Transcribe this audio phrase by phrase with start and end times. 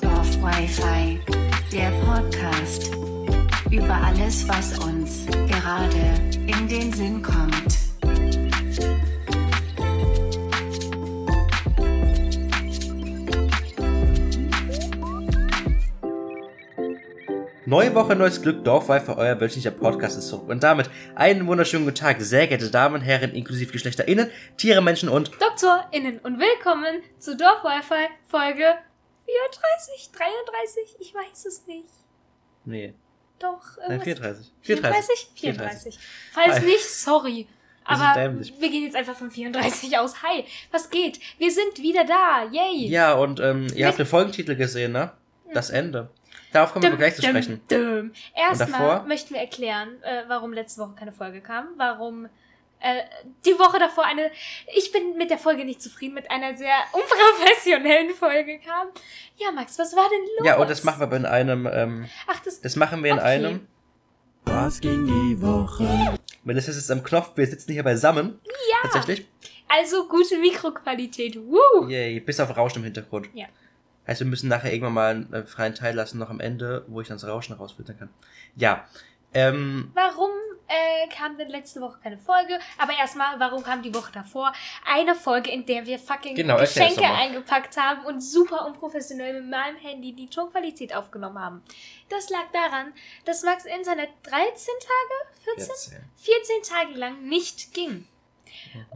[0.00, 1.20] Dorf Wi-Fi,
[1.70, 2.90] der Podcast
[3.70, 7.81] über alles, was uns gerade in den Sinn kommt.
[17.72, 20.50] Neue Woche, neues Glück, Dorfwife, euer wöchentlicher Podcast ist zurück.
[20.50, 25.08] Und damit einen wunderschönen guten Tag, sehr geehrte Damen und Herren, inklusive GeschlechterInnen, Tiere, Menschen
[25.08, 28.74] und DoktorInnen und willkommen zu Dorf Wi-Fi Folge
[29.24, 31.88] 34, 33, ich weiß es nicht.
[32.66, 32.92] Nee,
[33.38, 34.52] Doch, nein, irgendwas.
[34.52, 34.52] 34.
[34.60, 35.30] 34?
[35.34, 35.98] 34.
[36.34, 36.64] Falls Hi.
[36.66, 37.46] nicht, sorry.
[37.86, 40.22] Aber wir gehen jetzt einfach von 34 aus.
[40.22, 41.20] Hi, was geht?
[41.38, 42.44] Wir sind wieder da.
[42.52, 42.88] Yay.
[42.88, 45.12] Ja, und ähm, ihr habt den Folgentitel gesehen, ne?
[45.54, 46.10] Das Ende.
[46.52, 47.60] Darauf kommen wir gleich zu sprechen.
[48.34, 49.06] Erstmal davor?
[49.06, 52.28] möchten wir erklären, äh, warum letzte Woche keine Folge kam, warum
[52.80, 53.02] äh,
[53.44, 54.30] die Woche davor eine,
[54.74, 58.88] ich bin mit der Folge nicht zufrieden, mit einer sehr unprofessionellen Folge kam.
[59.36, 60.46] Ja, Max, was war denn los?
[60.46, 63.18] Ja, und das machen wir aber in einem, ähm, Ach, das, das machen wir in
[63.18, 63.26] Okay.
[63.28, 63.66] einem.
[64.44, 66.18] Was ging die Woche?
[66.42, 68.40] Melissa sitzt am Knopf, wir sitzen hier beisammen.
[68.44, 68.90] Ja.
[68.90, 69.28] Tatsächlich.
[69.68, 71.36] also gute Mikroqualität.
[71.36, 71.86] Woo!
[71.88, 73.28] Yay, bis auf Rauschen im Hintergrund.
[73.34, 73.46] Ja.
[74.06, 77.00] Heißt, wir müssen nachher irgendwann mal einen äh, freien Teil lassen, noch am Ende, wo
[77.00, 78.08] ich dann das Rauschen rausfiltern kann.
[78.56, 78.86] Ja.
[79.34, 80.30] Ähm, Warum
[80.68, 82.58] äh, kam denn letzte Woche keine Folge?
[82.78, 84.52] Aber erstmal, warum kam die Woche davor
[84.86, 89.76] eine Folge, in der wir fucking Genau, Geschenke eingepackt haben und super unprofessionell mit meinem
[89.76, 91.62] Handy die Tonqualität aufgenommen haben?
[92.08, 92.92] Das lag daran,
[93.24, 95.98] dass Max Internet 13 Tage, 14, 14.
[96.16, 98.06] 14 Tage lang nicht ging.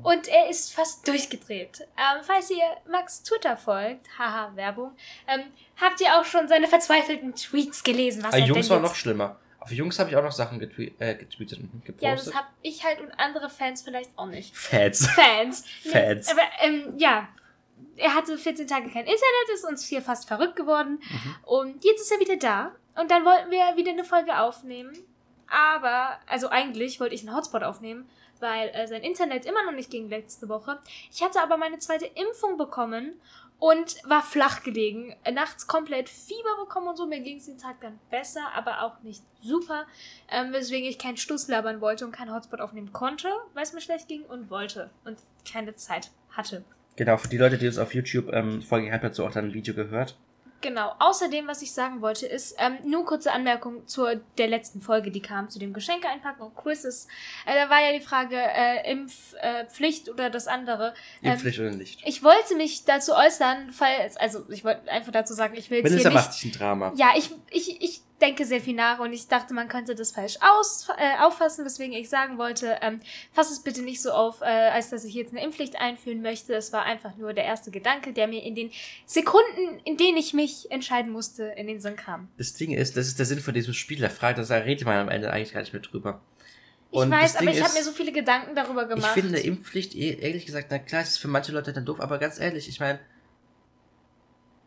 [0.03, 1.81] Und er ist fast durchgedreht.
[1.97, 4.93] Ähm, falls ihr Max Twitter folgt, haha, Werbung,
[5.29, 5.43] ähm,
[5.81, 9.39] habt ihr auch schon seine verzweifelten Tweets gelesen, was Ah, er Jungs war noch schlimmer.
[9.61, 12.03] Auf Jungs habe ich auch noch Sachen getwe äh, getweetet und gepostet.
[12.03, 14.57] Ja, das hab ich halt und andere Fans vielleicht auch nicht.
[14.57, 15.07] Fans.
[15.15, 15.65] Fans.
[15.91, 16.29] Fans.
[16.29, 17.29] aber ähm, ja,
[17.97, 21.01] er hatte 14 Tage kein Internet, ist uns hier fast verrückt geworden.
[21.11, 21.37] Mhm.
[21.43, 22.73] Und jetzt ist er wieder da.
[22.95, 24.97] Und dann wollten wir wieder eine Folge aufnehmen.
[25.49, 28.09] Aber, also eigentlich wollte ich einen Hotspot aufnehmen,
[28.41, 30.79] weil äh, sein Internet immer noch nicht ging letzte Woche.
[31.13, 33.15] Ich hatte aber meine zweite Impfung bekommen
[33.59, 35.15] und war flach gelegen.
[35.25, 37.07] Äh, Nachts komplett Fieber bekommen und so.
[37.07, 39.87] Mir ging es den Tag dann besser, aber auch nicht super.
[40.31, 43.81] Ähm, weswegen ich keinen Stuss labern wollte und keinen Hotspot aufnehmen konnte, weil es mir
[43.81, 45.19] schlecht ging und wollte und
[45.51, 46.65] keine Zeit hatte.
[46.97, 49.47] Genau, für die Leute, die uns auf YouTube ähm, folgen, habt ihr dazu auch dann
[49.47, 50.17] ein Video gehört.
[50.61, 50.95] Genau.
[50.99, 55.21] Außerdem, was ich sagen wollte, ist ähm, nur kurze Anmerkung zur der letzten Folge, die
[55.21, 57.07] kam, zu dem Geschenke einpacken und Quizzes.
[57.45, 60.95] Äh, da war ja die Frage äh, Impfpflicht äh, oder das andere.
[61.23, 62.03] Ähm, Impfpflicht oder nicht.
[62.05, 65.91] ich wollte mich dazu äußern, falls, also ich wollte einfach dazu sagen, ich will jetzt
[65.91, 66.93] Melissa hier nicht macht sich ein Drama.
[66.97, 70.39] ja, ich, ich, ich denke sehr viel nach und ich dachte, man könnte das falsch
[70.41, 73.01] aus, äh, auffassen, weswegen ich sagen wollte, ähm,
[73.33, 76.55] fass es bitte nicht so auf, äh, als dass ich jetzt eine Impfpflicht einführen möchte.
[76.55, 78.71] Es war einfach nur der erste Gedanke, der mir in den
[79.05, 82.29] Sekunden, in denen ich mich entscheiden musste, in den Sinn kam.
[82.39, 84.01] Das Ding ist, das ist der Sinn von diesem Spiel.
[84.01, 86.21] Da fragt, da redet man am Ende eigentlich gar nicht mehr drüber.
[86.91, 89.13] Ich Und weiß, das aber ich habe mir so viele Gedanken darüber Ich gemacht.
[89.13, 92.19] finde Impfpflicht, eh- ehrlich gesagt, na klar, es ist für manche Leute dann doof, aber
[92.19, 92.99] ganz ehrlich, ich meine,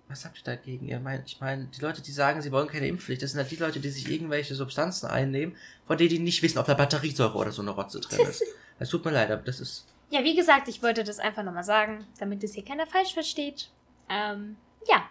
[0.10, 0.88] was habt ihr dagegen?
[0.88, 3.52] Ihr meint, ich meine, die Leute, die sagen, sie wollen keine Impfpflicht, das sind halt
[3.52, 5.56] die Leute, die sich irgendwelche Substanzen einnehmen,
[5.88, 8.44] von denen die nicht wissen, ob da Batteriesäure oder so eine Rotze drin ist.
[8.82, 9.86] Es tut mir leid, aber das ist.
[10.10, 13.70] ja, wie gesagt, ich wollte das einfach nochmal sagen, damit es hier keiner falsch versteht.
[14.10, 14.56] Ähm,
[14.90, 15.04] ja,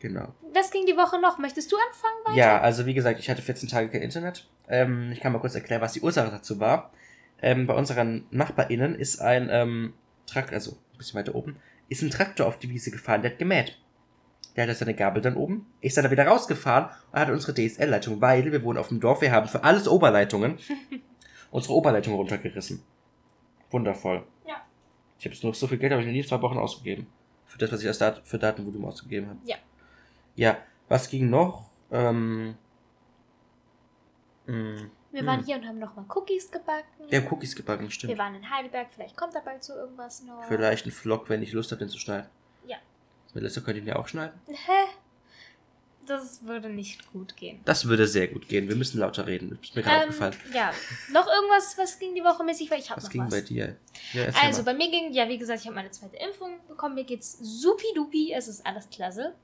[0.00, 0.34] Genau.
[0.52, 1.38] was ging die Woche noch?
[1.38, 2.24] Möchtest du anfangen?
[2.26, 2.36] Weiter?
[2.36, 4.46] Ja, also wie gesagt, ich hatte 14 Tage kein Internet.
[4.68, 6.92] Ähm, ich kann mal kurz erklären, was die Ursache dazu war.
[7.42, 9.94] Ähm, bei unseren NachbarInnen ist ein ähm,
[10.26, 11.56] Traktor, also ein bisschen weiter oben,
[11.88, 13.78] ist ein Traktor auf die Wiese gefahren, der hat gemäht.
[14.56, 18.20] Der hatte seine Gabel dann oben, ist dann da wieder rausgefahren und hatte unsere DSL-Leitung,
[18.20, 20.58] weil wir wohnen auf dem Dorf, wir haben für alles Oberleitungen
[21.50, 22.82] unsere Oberleitung runtergerissen.
[23.70, 24.24] Wundervoll.
[24.46, 24.56] Ja.
[25.18, 27.06] Ich habe jetzt noch so viel Geld, habe ich noch nie zwei Wochen ausgegeben.
[27.46, 29.38] Für das, was ich als Dat für Datenvolumen ausgegeben habe.
[29.44, 29.56] Ja.
[30.36, 30.58] Ja,
[30.88, 31.70] was ging noch?
[31.90, 32.56] Ähm,
[34.46, 35.46] mh, Wir waren hm.
[35.46, 36.84] hier und haben nochmal Cookies gebacken.
[37.08, 38.12] Wir haben Cookies gebacken, stimmt.
[38.12, 40.44] Wir waren in Heidelberg, vielleicht kommt da bald so irgendwas noch.
[40.44, 42.28] Vielleicht ein Vlog, wenn ich Lust habe, den zu schneiden.
[43.34, 44.38] Melissa könnte ihn ja auch schneiden.
[44.48, 44.72] Hä?
[46.06, 47.60] Das würde nicht gut gehen.
[47.64, 48.68] Das würde sehr gut gehen.
[48.68, 49.50] Wir müssen lauter reden.
[49.50, 50.34] Das ist mir gerade Ähm, aufgefallen.
[50.52, 50.72] ja,
[51.12, 53.30] noch irgendwas, was ging die Woche mäßig, weil ich habe Was noch ging was.
[53.30, 53.76] bei dir?
[54.12, 57.04] Ja, Also bei mir ging, ja wie gesagt, ich habe meine zweite Impfung bekommen, mir
[57.04, 59.34] geht's supi-dupi, es ist alles klasse.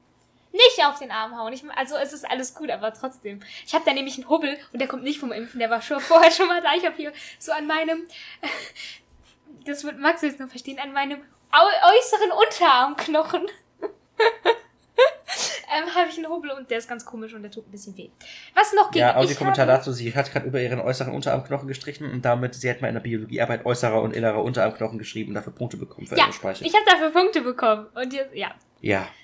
[0.52, 3.40] Nicht auf den Arm hauen, ich, also es ist alles gut, aber trotzdem.
[3.66, 6.00] Ich habe da nämlich einen Hubbel und der kommt nicht vom Impfen, der war schon
[6.00, 6.74] vorher schon mal da.
[6.74, 8.08] Ich habe hier so an meinem,
[9.66, 11.20] das wird Max jetzt noch verstehen, an meinem
[11.52, 13.46] äußeren Unterarmknochen.
[15.76, 17.96] ähm, habe ich einen Hubbel und der ist ganz komisch und der tut ein bisschen
[17.96, 18.10] weh.
[18.54, 19.00] Was noch ging?
[19.00, 19.92] Ja, ich Audiokommentar dazu.
[19.92, 23.00] Sie hat gerade über ihren äußeren Unterarmknochen gestrichen und damit, sie hat mal in der
[23.00, 26.64] Biologiearbeit äußerer und innerer Unterarmknochen geschrieben und dafür Punkte bekommen für Ja, Ellen Speicher.
[26.64, 27.86] Ich habe dafür Punkte bekommen.
[27.94, 28.54] Und jetzt, ja.
[28.80, 29.06] ja.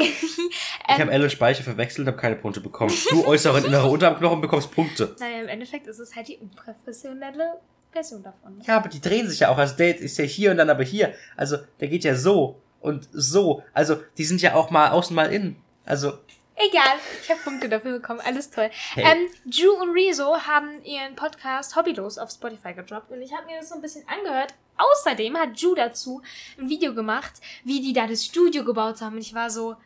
[0.00, 2.94] Ich Ähm, habe Ellen Speicher verwechselt und habe keine Punkte bekommen.
[3.10, 5.14] Du äußere und innere Unterarmknochen bekommst Punkte.
[5.20, 7.58] naja, im Endeffekt ist es halt die unprofessionelle
[7.92, 8.62] Version davon.
[8.66, 9.58] Ja, aber die drehen sich ja auch.
[9.58, 11.12] Also der ist ja hier und dann aber hier.
[11.36, 13.62] Also der geht ja so und so.
[13.72, 15.62] Also die sind ja auch mal außen mal innen.
[15.84, 16.18] Also,
[16.60, 18.68] Egal, ich habe Punkte dafür bekommen, alles toll.
[18.94, 19.04] hey.
[19.04, 23.60] Ähm, Ju und Rezo haben ihren Podcast Hobbylos auf Spotify gedroppt und ich habe mir
[23.60, 24.54] das so ein bisschen angehört.
[24.76, 26.20] Außerdem hat Ju dazu
[26.58, 29.76] ein Video gemacht, wie die da das Studio gebaut haben und ich war so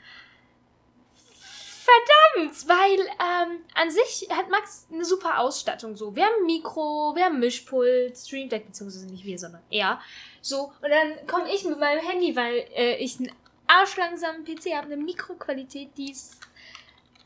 [1.84, 6.14] verdammt, weil ähm, an sich hat Max eine super Ausstattung so.
[6.14, 10.00] Wir haben Mikro, wir haben Mischpult, Stream Deck beziehungsweise nicht wir, sondern er.
[10.40, 13.32] So und dann komme ich mit meinem Handy, weil äh, ich einen
[13.67, 16.38] arschlangsamen PC habe, eine Mikroqualität, die ist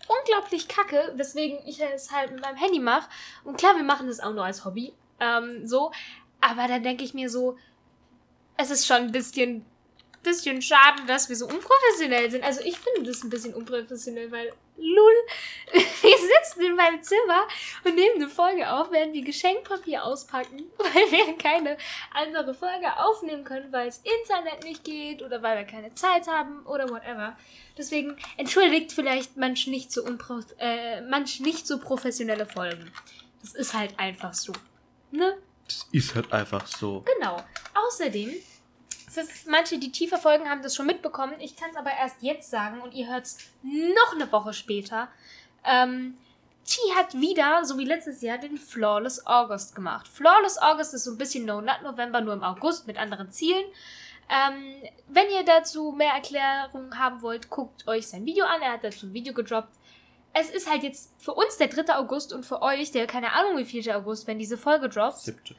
[0.09, 3.09] unglaublich kacke, weswegen ich es halt mit meinem Handy mache.
[3.45, 4.93] Und klar, wir machen das auch nur als Hobby.
[5.21, 5.93] Ähm, so.
[6.41, 7.57] Aber dann denke ich mir so,
[8.57, 9.65] es ist schon ein bisschen,
[10.27, 12.45] bisschen schade, dass wir so unprofessionell sind.
[12.45, 15.13] Also ich finde das ein bisschen unprofessionell, weil, lul,
[15.73, 15.83] wir
[16.19, 17.49] sitzen in meinem Zimmer
[17.85, 21.79] und nehmen eine Folge auf, während wir Geschenkpapier auspacken, weil wir keine
[22.13, 26.67] andere Folge aufnehmen können, weil das Internet nicht geht oder weil wir keine Zeit haben
[26.67, 27.37] oder whatever.
[27.79, 32.91] Deswegen entschuldigt vielleicht manch nicht so unpro äh, manch nicht so professionelle Folgen.
[33.43, 34.53] Das ist halt einfach so.
[35.11, 35.39] Ne?
[35.67, 37.05] Das ist halt einfach so.
[37.17, 37.43] Genau.
[37.75, 38.35] Außerdem,
[39.25, 41.35] für manche, die tiefer folgen, haben das schon mitbekommen.
[41.41, 45.09] Ich kann es aber erst jetzt sagen und ihr hört es noch eine Woche später.
[45.65, 46.17] Ähm,
[46.67, 50.09] T hat wieder, so wie letztes Jahr, den Flawless August gemacht.
[50.09, 53.65] Flawless August ist so ein bisschen No Nut November, nur im August mit anderen Zielen.
[54.29, 58.61] Ähm, wenn ihr dazu mehr Erklärungen haben wollt, guckt euch sein Video an.
[58.63, 59.73] Er hat dazu ein Video gedroppt.
[60.33, 61.95] Es ist halt jetzt für uns der 3.
[61.95, 65.21] August und für euch der keine Ahnung wie viel August, wenn diese Folge droppt.
[65.21, 65.55] Siebte.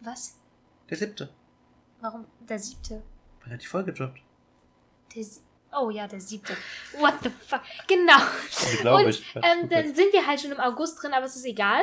[0.00, 0.36] Was?
[0.90, 1.28] Der siebte.
[2.00, 3.02] Warum der siebte?
[3.42, 4.20] Weil er die Folge droppt.
[5.14, 5.40] Der sie
[5.78, 6.56] oh ja, der siebte.
[6.98, 7.60] What the fuck?
[7.86, 8.18] Genau.
[8.80, 9.24] Glaube Und ich.
[9.36, 11.82] ähm, dann sind wir halt schon im August drin, aber es ist egal.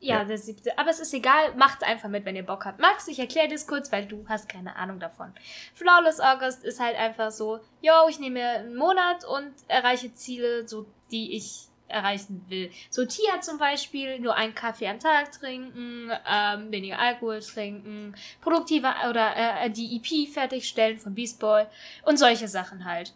[0.00, 0.24] Ja, Ja.
[0.24, 0.78] der siebte.
[0.78, 2.78] Aber es ist egal, macht einfach mit, wenn ihr Bock habt.
[2.78, 5.32] Max, ich erkläre das kurz, weil du hast keine Ahnung davon.
[5.74, 10.68] Flawless August ist halt einfach so, yo, ich nehme mir einen Monat und erreiche Ziele,
[10.68, 12.70] so die ich erreichen will.
[12.90, 18.94] So Tia zum Beispiel, nur einen Kaffee am Tag trinken, ähm, weniger Alkohol trinken, produktiver
[19.08, 21.64] oder äh, die EP fertigstellen von Beast Boy
[22.04, 23.14] und solche Sachen halt.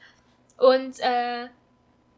[0.56, 1.48] Und äh,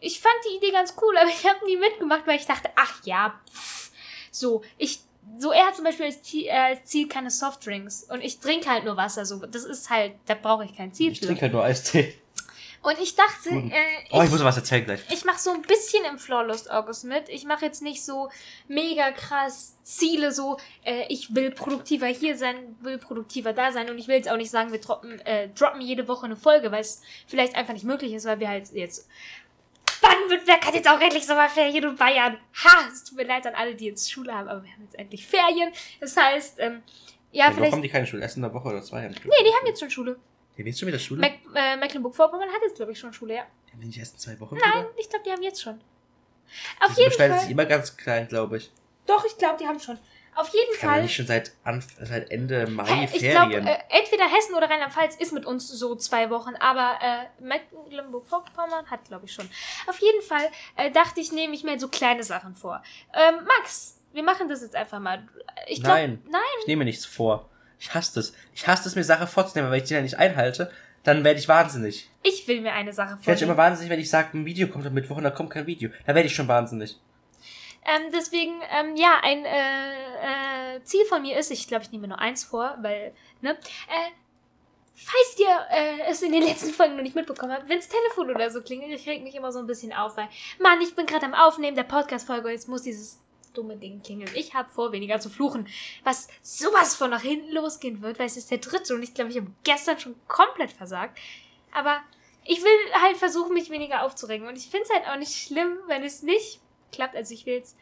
[0.00, 3.04] ich fand die Idee ganz cool, aber ich habe nie mitgemacht, weil ich dachte, ach
[3.04, 3.90] ja, pff,
[4.30, 5.00] so, ich,
[5.38, 8.68] so er hat zum Beispiel als Ziel, äh, als Ziel keine Softdrinks und ich trinke
[8.68, 11.52] halt nur Wasser, so, das ist halt, da brauche ich kein Ziel Ich trinke halt
[11.52, 12.14] nur Eistee.
[12.82, 13.72] Und ich dachte, äh,
[14.10, 15.00] Oh, ich muss noch was erzählen gleich.
[15.10, 17.28] ich mache so ein bisschen im Flawless August mit.
[17.28, 18.28] Ich mache jetzt nicht so
[18.66, 23.88] mega krass Ziele, so äh, ich will produktiver hier sein, will produktiver da sein.
[23.88, 26.72] Und ich will jetzt auch nicht sagen, wir droppen, äh, droppen jede Woche eine Folge,
[26.72, 29.08] weil es vielleicht einfach nicht möglich ist, weil wir halt jetzt.
[30.00, 32.36] Baden-Württemberg hat jetzt auch endlich Sommerferien und Bayern.
[32.64, 32.88] Ha!
[32.92, 35.24] Es tut mir leid an alle, die jetzt Schule haben, aber wir haben jetzt endlich
[35.26, 35.70] Ferien.
[36.00, 36.82] Das heißt, ähm,
[37.30, 37.72] ja, Ja, Warum vielleicht.
[37.74, 38.22] haben die keine Schule?
[38.22, 39.06] Erst in einer Woche oder zwei?
[39.06, 40.18] Nee, die haben jetzt schon Schule.
[40.64, 41.20] Die jetzt schon wieder Schule?
[41.20, 43.46] Meck äh, Mecklenburg-Vorpommern hat jetzt, glaube ich, schon Schule, ja.
[43.68, 44.90] die haben die nicht erst in zwei Wochen Nein, wieder?
[44.98, 45.80] ich glaube, die haben jetzt schon.
[46.80, 47.38] Auf Die jeden Fall.
[47.40, 48.70] sich immer ganz klein, glaube ich.
[49.06, 49.98] Doch, ich glaube, die haben schon.
[50.34, 51.02] Auf jeden Kann Fall.
[51.02, 53.66] nicht schon seit, Anf seit Ende Mai ich Ferien.
[53.66, 59.04] äh, entweder Hessen oder Rheinland-Pfalz ist mit uns so zwei Wochen, aber äh, Mecklenburg-Vorpommern hat,
[59.04, 59.48] glaube ich, schon.
[59.86, 62.82] Auf jeden Fall äh, dachte ich, nehme ich mir so kleine Sachen vor.
[63.12, 65.28] Ähm, Max, wir machen das jetzt einfach mal.
[65.66, 66.22] Ich glaub, Nein.
[66.30, 66.40] Nein.
[66.60, 67.50] Ich nehme nichts vor.
[67.82, 68.32] Ich hasse es.
[68.54, 70.70] Ich hasse es, mir Sachen vorzunehmen, weil ich die dann nicht einhalte.
[71.02, 72.08] Dann werde ich wahnsinnig.
[72.22, 73.70] Ich will mir eine Sache Ich werde immer vornehmen.
[73.70, 75.90] wahnsinnig, wenn ich sage, ein Video kommt am Mittwoch und da kommt kein Video.
[76.06, 76.96] Da werde ich schon wahnsinnig.
[77.84, 82.02] Ähm, deswegen, ähm, ja, ein äh, äh, Ziel von mir ist, ich glaube, ich nehme
[82.02, 84.10] mir nur eins vor, weil, ne, äh,
[84.94, 88.48] falls ihr äh, es in den letzten Folgen noch nicht mitbekommen habt, wenns Telefon oder
[88.48, 90.28] so klingelt, ich reg mich immer so ein bisschen auf, weil,
[90.60, 93.18] Mann, ich bin gerade am Aufnehmen der Podcast-Folge und jetzt muss dieses
[93.54, 94.30] dumme Ding klingeln.
[94.34, 95.68] Ich habe vor, weniger zu fluchen,
[96.04, 99.30] was sowas von nach hinten losgehen wird, weil es ist der dritte und ich glaube,
[99.30, 101.18] ich habe gestern schon komplett versagt.
[101.72, 102.00] Aber
[102.44, 105.78] ich will halt versuchen, mich weniger aufzuregen und ich finde es halt auch nicht schlimm,
[105.86, 107.16] wenn es nicht klappt.
[107.16, 107.76] Also ich will jetzt.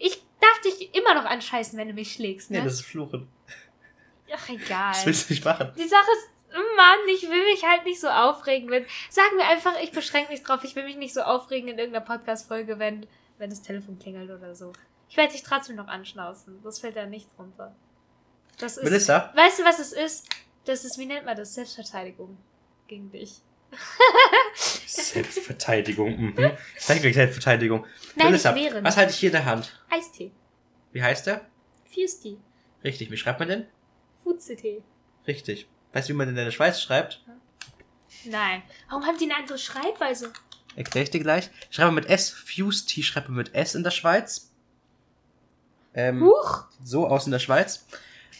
[0.00, 2.58] Ich darf dich immer noch anscheißen, wenn du mich schlägst, ne?
[2.58, 3.28] Nee, das ist Fluchen.
[4.32, 4.92] Ach, egal.
[4.92, 5.72] Das willst du nicht machen.
[5.76, 6.28] Die Sache ist,
[6.76, 8.70] Mann, ich will mich halt nicht so aufregen.
[8.70, 11.78] Wenn, sag mir einfach, ich beschränke mich drauf, ich will mich nicht so aufregen in
[11.78, 13.06] irgendeiner Podcast-Folge, wenn,
[13.38, 14.72] wenn das Telefon klingelt oder so.
[15.08, 16.60] Ich werde dich trotzdem noch anschnauzen.
[16.62, 17.74] Das fällt da nicht runter.
[18.58, 18.84] Das ist.
[18.84, 19.32] Melissa?
[19.34, 20.28] Weißt du, was es ist?
[20.64, 21.54] Das ist, wie nennt man das?
[21.54, 22.36] Selbstverteidigung
[22.88, 23.40] gegen dich.
[24.54, 26.18] Selbstverteidigung.
[26.18, 26.52] Mhm.
[26.78, 27.86] Zeig mir Selbstverteidigung.
[28.16, 29.80] Nein, Melissa, was halte ich hier in der Hand?
[29.90, 30.32] Eistee.
[30.92, 31.46] Wie heißt der?
[31.84, 32.38] Fusty.
[32.82, 33.66] Richtig, wie schreibt man den?
[34.22, 34.82] Fuzitee.
[35.26, 35.68] Richtig.
[35.92, 37.22] Weißt du, wie man den in der Schweiz schreibt?
[38.24, 38.62] Nein.
[38.88, 40.32] Warum haben die eine andere Schreibweise?
[40.78, 41.50] Erkläre ich dir gleich.
[41.70, 42.30] Schreibe mit S.
[42.30, 44.52] Fuse Tea schreibt man mit S in der Schweiz.
[45.92, 46.66] Ähm, Huch.
[46.84, 47.84] so aus in der Schweiz.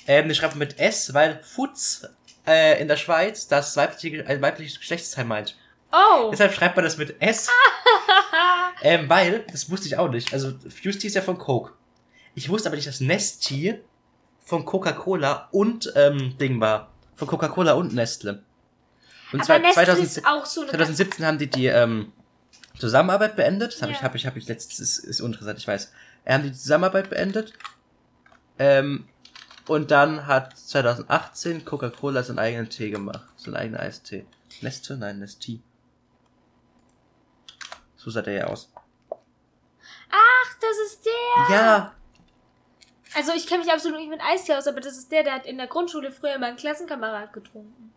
[0.06, 2.06] Ähm, ich schreibe mit S, weil Futz
[2.46, 5.56] äh, in der Schweiz das weibliche, ein weibliches Geschlechtsteil meint.
[5.90, 6.28] Oh.
[6.30, 7.50] Deshalb schreibt man das mit S.
[8.82, 10.32] ähm, weil, das wusste ich auch nicht.
[10.32, 11.72] Also, Fuse Tea ist ja von Coke.
[12.36, 13.78] Ich wusste aber nicht, dass Nestea
[14.44, 16.92] von Coca-Cola und ähm, Ding war.
[17.16, 18.44] Von Coca-Cola und Nestle.
[19.32, 22.12] Und Aber zwar Nestle 2000 ist auch so eine 2017 haben die die ähm,
[22.78, 23.74] Zusammenarbeit beendet.
[23.74, 24.04] Das habe ich, Ja.
[24.04, 25.92] habe ich, habe ich letztes, ist, ist uninteressant, ich weiß.
[26.24, 27.52] Äh, haben die Zusammenarbeit beendet.
[28.58, 29.08] Ähm,
[29.66, 33.28] und dann hat 2018 Coca-Cola seinen eigenen Tee gemacht.
[33.36, 34.26] Seinen eigenen Eistee.
[34.62, 34.96] Nestle?
[34.96, 35.58] Nein, Nestea.
[37.96, 38.72] So sah der ja aus.
[40.10, 41.56] Ach, das ist der.
[41.56, 41.94] Ja,
[43.14, 45.46] Also ich kenne mich absolut nicht mit Eistee aus, aber das ist der, der hat
[45.46, 47.92] in der Grundschule früher meinen Klassenkamerad getrunken.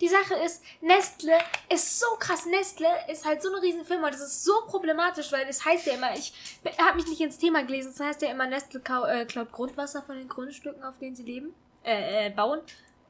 [0.00, 1.38] Die Sache ist, Nestle
[1.68, 2.46] ist so krass.
[2.46, 4.10] Nestle ist halt so eine Riesenfirma.
[4.10, 6.32] Das ist so problematisch, weil es heißt ja immer, ich
[6.78, 10.16] habe mich nicht ins Thema gelesen, es heißt ja immer, Nestle äh, klaut Grundwasser von
[10.16, 12.60] den Grundstücken, auf denen sie leben, äh, äh, bauen.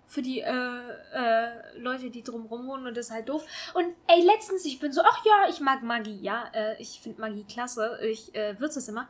[0.09, 3.45] Für die äh, äh, Leute, die drumrum wohnen und das ist halt doof.
[3.75, 7.21] Und ey, letztens, ich bin so, ach ja, ich mag Maggi, ja, äh, ich finde
[7.21, 9.07] Maggi klasse, ich äh, würze es immer.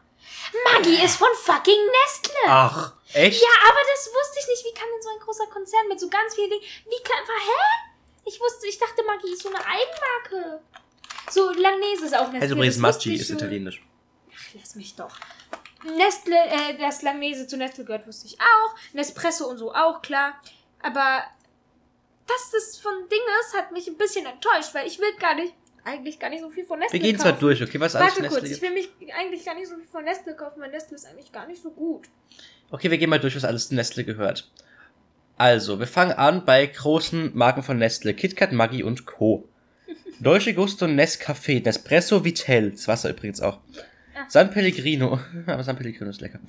[0.73, 2.35] Maggi ist von fucking Nestle!
[2.49, 3.41] ach, echt?
[3.41, 4.65] Ja, aber das wusste ich nicht.
[4.65, 6.63] Wie kann denn so ein großer Konzern mit so ganz vielen Dingen.
[6.63, 7.25] Wie kann.
[7.25, 7.89] Hä?
[8.25, 10.61] Ich wusste, ich dachte, Maggi ist so eine Eigenmarke.
[11.31, 12.43] So, Langnese ist auch Nestle.
[12.43, 13.83] Also übrigens, das Maggi ist italienisch.
[14.35, 15.17] Ach, lass mich doch.
[15.85, 18.75] Nestle, äh, dass Langnese zu Nestle gehört, wusste ich auch.
[18.93, 20.41] Nespresso und so auch, klar.
[20.81, 21.23] Aber
[22.27, 25.55] dass das von Ding ist, hat mich ein bisschen enttäuscht, weil ich will gar nicht,
[25.85, 27.31] eigentlich gar nicht so viel von Nestle Wir gehen kaufen.
[27.31, 27.81] zwar durch, okay?
[27.81, 28.63] Was alles Warte Nestle kurz, ich gibt?
[28.63, 31.47] will mich eigentlich gar nicht so viel von Nestle kaufen, weil Nestle ist eigentlich gar
[31.47, 32.07] nicht so gut.
[32.71, 34.51] Okay, wir gehen mal durch, was alles zu Nestle gehört.
[35.39, 38.13] Also, wir fangen an bei großen Marken von Nestle.
[38.13, 39.49] KitKat, Maggi und Co.
[40.21, 42.73] Dolce Gusto, Nescafé, Nespresso, Vitell.
[42.73, 43.61] Das Wasser übrigens auch.
[44.29, 45.21] San Pellegrino.
[45.47, 46.41] Aber San Pellegrino ist lecker.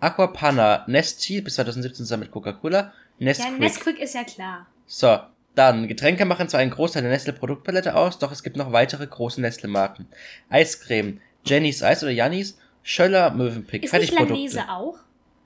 [0.00, 2.92] Aquapanna, Nesti, bis 2017 zusammen mit Coca-Cola.
[3.26, 3.58] Ja, Nesquik.
[3.60, 4.66] Nesquik ist ja klar.
[4.86, 5.18] So,
[5.54, 9.40] dann, Getränke machen zwar einen Großteil der Nestle-Produktpalette aus, doch es gibt noch weitere große
[9.40, 10.06] Nestle-Marken.
[10.48, 14.32] Eiscreme, Jenny's Eis oder Jannis, Schöller, Mövenpick, Ist Fertigprodukte.
[14.34, 14.98] Langnese auch?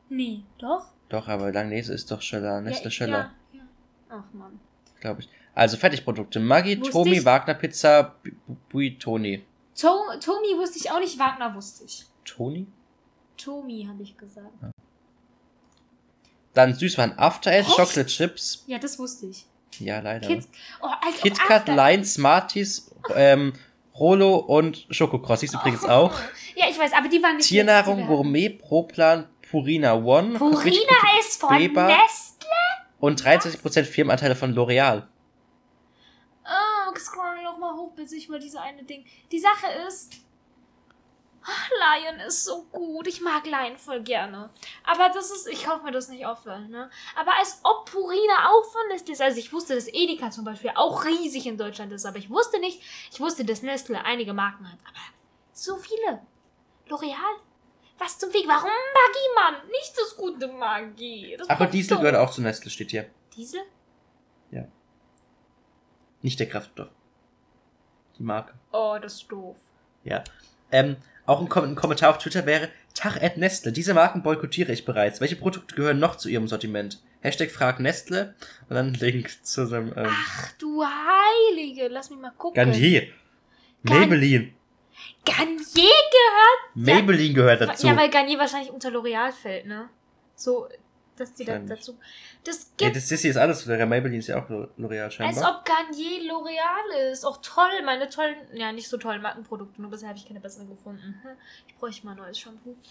[0.09, 0.87] Nee, doch?
[1.09, 3.63] Doch, aber Langnese ist doch Schöller, Nestle ja, Schöller, Ja, ja.
[4.09, 4.59] Ach man.
[5.01, 5.29] glaube ich.
[5.55, 7.25] Also Fertigprodukte, Maggi, Wusste Tomi, ich.
[7.25, 9.45] Wagner Pizza, Bu- Bu- Buitoni.
[9.81, 9.89] To
[10.21, 12.05] Tomi wusste ich auch nicht, Wagner wusste ich.
[12.25, 12.67] Toni?
[13.37, 14.49] Tomi habe ich gesagt.
[16.57, 17.77] Dann Süßwaren After Eight, Echt?
[17.77, 18.65] Chocolate Chips.
[18.67, 19.45] Ja, das wusste ich.
[19.79, 20.27] Ja, leider.
[20.27, 20.49] Kids.
[20.81, 23.53] Oh, als ob KitKat, Line, Smarties, ähm,
[23.95, 25.41] Rolo und Schokocross.
[25.41, 26.19] Siehst du übrigens auch.
[26.55, 30.39] Ja, ich weiß, aber die waren nicht Tiernahrung, wir Gourmet, Proplan, Purina One.
[30.39, 31.89] Purina ist von Weber.
[31.89, 32.49] Nestle.
[33.01, 35.03] Und 23% Firmenanteile von L'Oreal.
[36.47, 39.05] Oh, scroll noch mal hoch, bis ich mal diese eine Ding.
[39.31, 40.15] Die Sache ist.
[41.47, 43.07] Ah, Lion ist so gut.
[43.07, 44.51] Ich mag Lion voll gerne.
[44.85, 46.91] Aber das ist, ich kaufe mir das nicht oft, ne?
[47.15, 49.23] Aber als ob Purina auch von Nestle ist.
[49.23, 52.05] Also ich wusste, dass Edeka zum Beispiel auch riesig in Deutschland ist.
[52.05, 54.79] Aber ich wusste nicht, ich wusste, dass Nestle einige Marken hat.
[54.87, 55.01] Aber
[55.53, 56.21] so viele.
[56.89, 57.41] L'Oreal?
[57.99, 58.45] Was zum Weg?
[58.47, 59.69] Warum Maggi, Mann?
[59.71, 61.37] Nicht das gute Maggi.
[61.39, 63.09] Das Aber Diesel gehört auch zu Nestle, steht hier.
[63.35, 63.63] Diesel?
[66.27, 66.89] Nicht der Kraftstoff.
[68.19, 68.55] Die Marke.
[68.73, 69.57] Oh, das ist doof.
[70.03, 70.25] Ja.
[70.73, 74.73] Ähm, auch ein, Kom ein Kommentar auf Twitter wäre, Tag at Nestle, diese Marken boykottiere
[74.73, 75.21] ich bereits.
[75.21, 77.01] Welche Produkte gehören noch zu ihrem Sortiment?
[77.21, 78.35] Hashtag frag Nestle
[78.69, 82.55] und dann Link zu seinem ähm, Ach du Heilige, lass mich mal gucken.
[82.55, 83.09] Garnier.
[83.83, 84.53] Maybelline.
[85.25, 86.75] Garnier gehört.
[86.75, 87.87] Maybelline gehört dazu.
[87.87, 89.89] Ja, weil Garnier wahrscheinlich unter L'Oreal fällt, ne?
[90.35, 90.69] So,
[91.17, 91.79] dass die da Wahrscheinlich.
[91.79, 91.99] dazu.
[92.45, 92.97] Das ja, gibt.
[92.97, 93.87] das, das hier ist alles L'Oreal.
[93.87, 95.59] Maybelline ist ja auch L'Oreal als scheinbar.
[95.59, 97.25] ob Garnier L'Oreal ist.
[97.25, 100.69] Auch toll, meine tollen, ja, nicht so tollen Markenprodukte, nur bisher habe ich keine besseren
[100.69, 101.19] gefunden.
[101.23, 101.31] Hm,
[101.67, 102.77] Ich bräuchte mal ein neues Shampoo.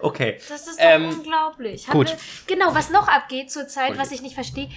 [0.00, 0.38] Okay.
[0.48, 1.86] Das ist doch Ähm, unglaublich.
[1.86, 2.08] gut.
[2.08, 2.16] wir,
[2.56, 3.98] genau, was noch abgeht zurzeit, Okay.
[3.98, 4.68] was ich nicht verstehe.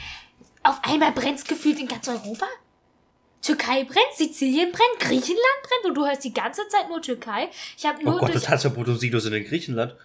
[0.64, 2.46] Auf einmal brennt es gefühlt in ganz Europa.
[3.42, 7.50] Türkei brennt, Sizilien brennt, Griechenland brennt und du hörst die ganze Zeit nur Türkei.
[7.78, 9.96] Ich habe Oh nur Gott, durch, total Verbot sind in Griechenland.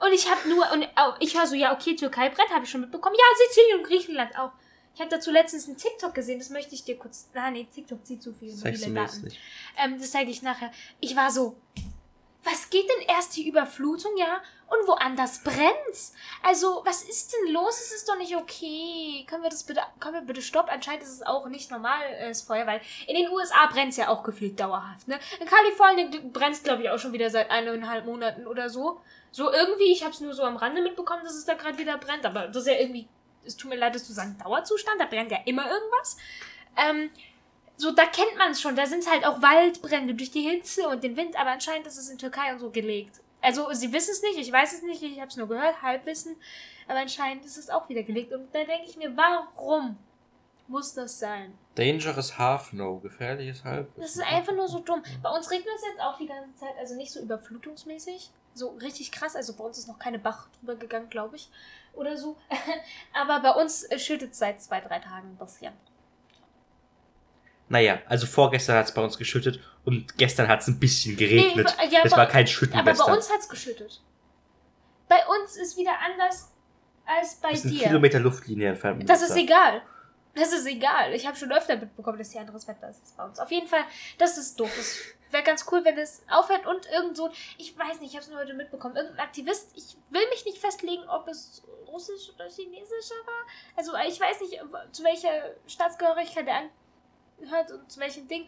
[0.00, 0.86] Und ich habe nur und
[1.20, 3.16] ich höre so ja okay Türkei brennt, habe ich schon mitbekommen.
[3.16, 4.52] Ja, Sizilien und Griechenland auch.
[4.94, 7.28] Ich habe dazu letztens einen TikTok gesehen, das möchte ich dir kurz.
[7.34, 8.50] Ah nee, TikTok zieht zu viel
[8.94, 9.22] Daten.
[9.22, 9.38] nicht.
[9.76, 10.72] Ähm, das zeige ich nachher.
[11.00, 11.56] Ich war so,
[12.42, 14.42] was was geht denn erst die Überflutung, ja?
[14.66, 16.12] Und woanders brennt's?
[16.42, 17.80] Also, was ist denn los?
[17.80, 19.24] Es ist doch nicht okay.
[19.26, 20.66] Können wir das bitte, können wir bitte stopp?
[20.70, 24.08] Anscheinend ist es auch nicht normal, äh, das Feuer, weil in den USA brennt's ja
[24.08, 25.18] auch gefühlt dauerhaft, ne?
[25.40, 29.00] In Kalifornien brennt's, glaube ich, auch schon wieder seit eineinhalb Monaten oder so.
[29.30, 31.98] So irgendwie, ich habe es nur so am Rande mitbekommen, dass es da gerade wieder
[31.98, 33.08] brennt, aber das ist ja irgendwie,
[33.44, 36.16] es tut mir leid, dass du sagst Dauerzustand, da brennt ja immer irgendwas.
[36.76, 37.10] Ähm,
[37.76, 38.74] so, da kennt man es schon.
[38.74, 42.10] Da sind halt auch Waldbrände durch die Hitze und den Wind, aber anscheinend ist es
[42.10, 43.20] in Türkei und so gelegt.
[43.40, 46.36] Also, sie wissen es nicht, ich weiß es nicht, ich habe es nur gehört, Halbwissen,
[46.88, 48.32] aber anscheinend ist es auch wieder gelegt.
[48.32, 49.96] Und da denke ich mir, warum
[50.66, 51.56] muss das sein?
[51.76, 53.94] Dangerous Half No, gefährliches Halb.
[53.96, 55.02] Das ist einfach nur so dumm.
[55.22, 58.30] Bei uns regnet es jetzt auch die ganze Zeit, also nicht so überflutungsmäßig.
[58.58, 59.36] So richtig krass.
[59.36, 61.48] Also bei uns ist noch keine Bach drüber gegangen, glaube ich.
[61.94, 62.36] Oder so.
[63.12, 65.72] Aber bei uns schüttet es seit zwei, drei Tagen ein bisschen.
[67.68, 71.74] Naja, also vorgestern hat es bei uns geschüttet und gestern hat es ein bisschen geregnet.
[71.78, 74.02] Nee, ja, es aber- war kein Schütten Aber bei uns hat es geschüttet.
[75.08, 76.50] Bei uns ist wieder anders
[77.06, 77.86] als bei das ist dir.
[77.86, 79.08] Kilometer Luftlinie entfernt.
[79.08, 79.82] Das ist egal.
[80.34, 81.14] Das ist egal.
[81.14, 83.38] Ich habe schon öfter mitbekommen, dass hier anderes Wetter ist als bei uns.
[83.40, 83.84] Auf jeden Fall,
[84.18, 84.70] das ist doof.
[84.76, 88.24] Das wäre ganz cool, wenn es aufhört und irgend so, ich weiß nicht, ich habe
[88.24, 92.48] es nur heute mitbekommen, irgendein Aktivist, ich will mich nicht festlegen, ob es russisch oder
[92.48, 93.46] chinesischer war.
[93.76, 94.60] Also ich weiß nicht,
[94.92, 96.70] zu welcher Staatsgehörigkeit er
[97.40, 98.46] angehört und zu welchem Ding.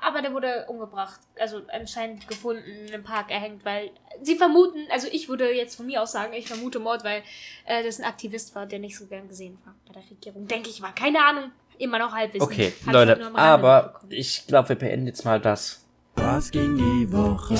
[0.00, 1.20] Aber der wurde umgebracht.
[1.38, 3.90] Also anscheinend gefunden, einem Park erhängt, weil
[4.22, 7.22] sie vermuten, also ich würde jetzt von mir aus sagen, ich vermute Mord, weil
[7.64, 10.46] äh, das ein Aktivist war, der nicht so gern gesehen war bei der Regierung.
[10.46, 10.92] Denke ich mal.
[10.92, 11.50] Keine Ahnung.
[11.78, 12.46] Immer noch halbwissen.
[12.46, 15.84] Okay, Hab ich Leute, Rande aber ich glaube, wir beenden jetzt mal das.
[16.14, 17.54] Was ging die Woche?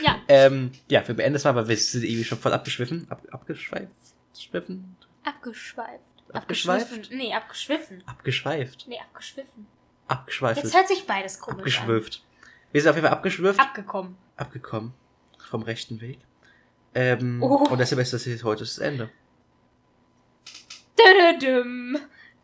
[0.00, 3.06] Ja, Ähm, ja, wir beenden es mal, weil wir sind irgendwie schon voll abgeschwiffen.
[3.10, 3.90] Ab, abgeschweift?
[4.38, 4.96] Schwiffen?
[5.24, 6.00] abgeschweift.
[6.32, 6.86] Abgeschweift?
[6.92, 7.18] Abgeschwiffen.
[7.18, 8.02] Nee, abgeschwiffen.
[8.06, 8.86] Abgeschweift.
[8.88, 9.66] Nee, abgeschwiffen.
[10.08, 10.64] Abgeschweifelt.
[10.64, 12.22] Jetzt hört sich beides komisch Abgeschwürft.
[12.72, 13.60] Wir sind auf jeden Fall abgeschwürft.
[13.60, 13.66] an.
[13.66, 14.16] Abgekommen.
[14.36, 14.94] abgekommen.
[15.50, 16.18] Vom rechten Weg.
[16.94, 17.66] Ähm, Oh.
[17.68, 19.10] Und deshalb ist das jetzt heute das Ende.
[20.98, 21.98] Dödödüm.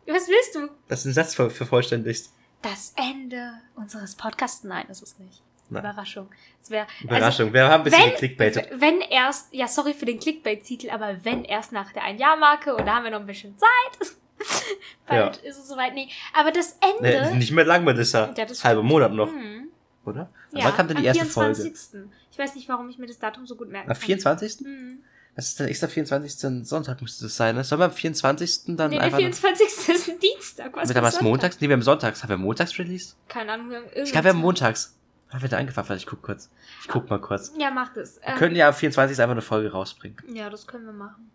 [0.07, 0.69] Was willst du?
[0.87, 2.33] Das ist ein Satz ver vervollständigst.
[2.61, 4.63] Das Ende unseres Podcasts?
[4.63, 5.41] Nein, das ist nicht.
[5.69, 5.83] Nein.
[5.83, 6.29] Überraschung.
[6.61, 7.53] Es wäre Überraschung.
[7.53, 8.69] wir haben ein bisschen wenn- geklickbaitet.
[8.73, 12.95] Wenn erst, ja, sorry für den Clickbait-Titel, aber wenn erst nach der Ein-Jahr-Marke und da
[12.95, 14.15] haben wir noch ein bisschen Zeit.
[15.07, 15.93] Bald ist es soweit.
[15.93, 17.29] Nee, aber das Ende.
[17.31, 18.33] Nee, nicht mehr lang, Melissa.
[18.37, 18.83] Ja, das Halber.
[18.83, 19.69] Monat noch, Hm,
[20.05, 20.29] oder?
[20.51, 21.73] ja, Wann kam denn die am erste 24.
[21.91, 22.09] Folge?
[22.31, 24.59] Ich weiß nicht, warum ich mir das Datum so gut merken Am 24.
[24.65, 24.99] Hm.
[25.35, 26.65] Was ist denn extra 24.
[26.67, 27.63] Sonntag müsste das sein, ne?
[27.63, 28.75] Sollen wir am 24.
[28.75, 29.17] dann Nee, der einfach...
[29.19, 29.67] 24.
[29.67, 30.75] ist ein Dienstag.
[30.75, 31.29] Was Wird für da was Sonntag?
[31.29, 31.61] montags?
[31.61, 32.23] Nee, wir haben sonntags.
[32.23, 33.15] Haben wir montags released?
[33.29, 33.69] Keine Ahnung.
[33.69, 34.95] Wir haben Ich glaube, wir haben montags.
[35.29, 35.95] Haben wir da angefangen?
[35.95, 36.49] Ich guck kurz.
[36.81, 37.53] Ich guck mal kurz.
[37.57, 38.19] Ja, macht es.
[38.19, 39.19] Wir Ähm, können ja am 24.
[39.21, 40.17] einfach eine Folge rausbringen.
[40.33, 41.29] ja, das können wir machen.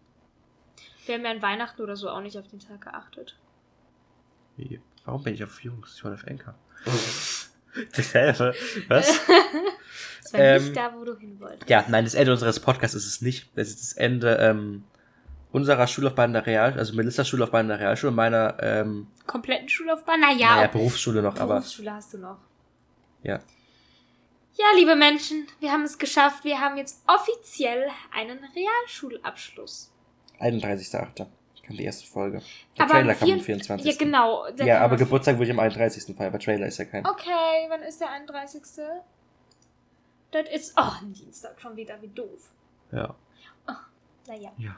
[1.06, 3.36] Wir haben ja an Weihnachten oder so auch nicht auf den Tag geachtet.
[4.56, 4.80] Wie?
[5.04, 5.94] Warum bin ich auf Jungs?
[5.96, 6.54] Ich wollte auf Enker.
[7.96, 8.54] Dasselbe.
[8.88, 9.20] Was?
[10.22, 11.68] Das war Ähm, nicht da, wo du hin wolltest.
[11.68, 13.50] Ja, nein, das Ende unseres Podcasts ist es nicht.
[13.56, 14.84] Das ist das Ende ähm,
[15.52, 19.68] unserer Schullaufbahn in der Real, also Melissas Schullaufbahn in der Realschule und meiner ähm, Kompletten
[19.68, 20.20] Schullaufbahn?
[20.20, 22.38] Naja, naja, Berufsschule noch, aber Berufsschule hast du noch.
[23.22, 23.38] ja.
[24.56, 26.44] Ja, liebe Menschen, wir haben es geschafft.
[26.44, 29.92] Wir haben jetzt offiziell einen Realschulabschluss.
[30.40, 31.26] 31.8.
[31.66, 32.42] kam die erste Folge.
[32.76, 33.66] Der Aber Trailer am kam am 24.
[33.66, 33.86] 24.
[33.86, 34.46] Ja, genau.
[34.64, 36.16] Ja, aber Geburtstag würde ich am 31.
[36.16, 37.06] feiern, aber Trailer ist ja kein.
[37.06, 38.62] Okay, wann ist der 31.?
[40.30, 40.74] Das ist.
[40.76, 42.50] Oh, ein Dienstag schon wieder, wie doof.
[42.92, 43.14] Ja.
[44.26, 44.52] Naja.
[44.56, 44.76] Ja.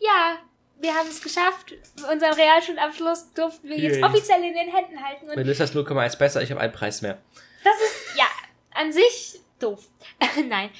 [0.00, 0.36] Ja,
[0.80, 1.72] wir haben es geschafft.
[2.10, 5.28] Unseren Realschulabschluss durften wir jetzt offiziell in den Händen halten.
[5.28, 7.18] Und Melissa ist 0,1 besser, ich habe einen Preis mehr.
[7.64, 8.26] das ist, ja,
[8.74, 9.86] an sich doof.
[10.48, 10.70] Nein.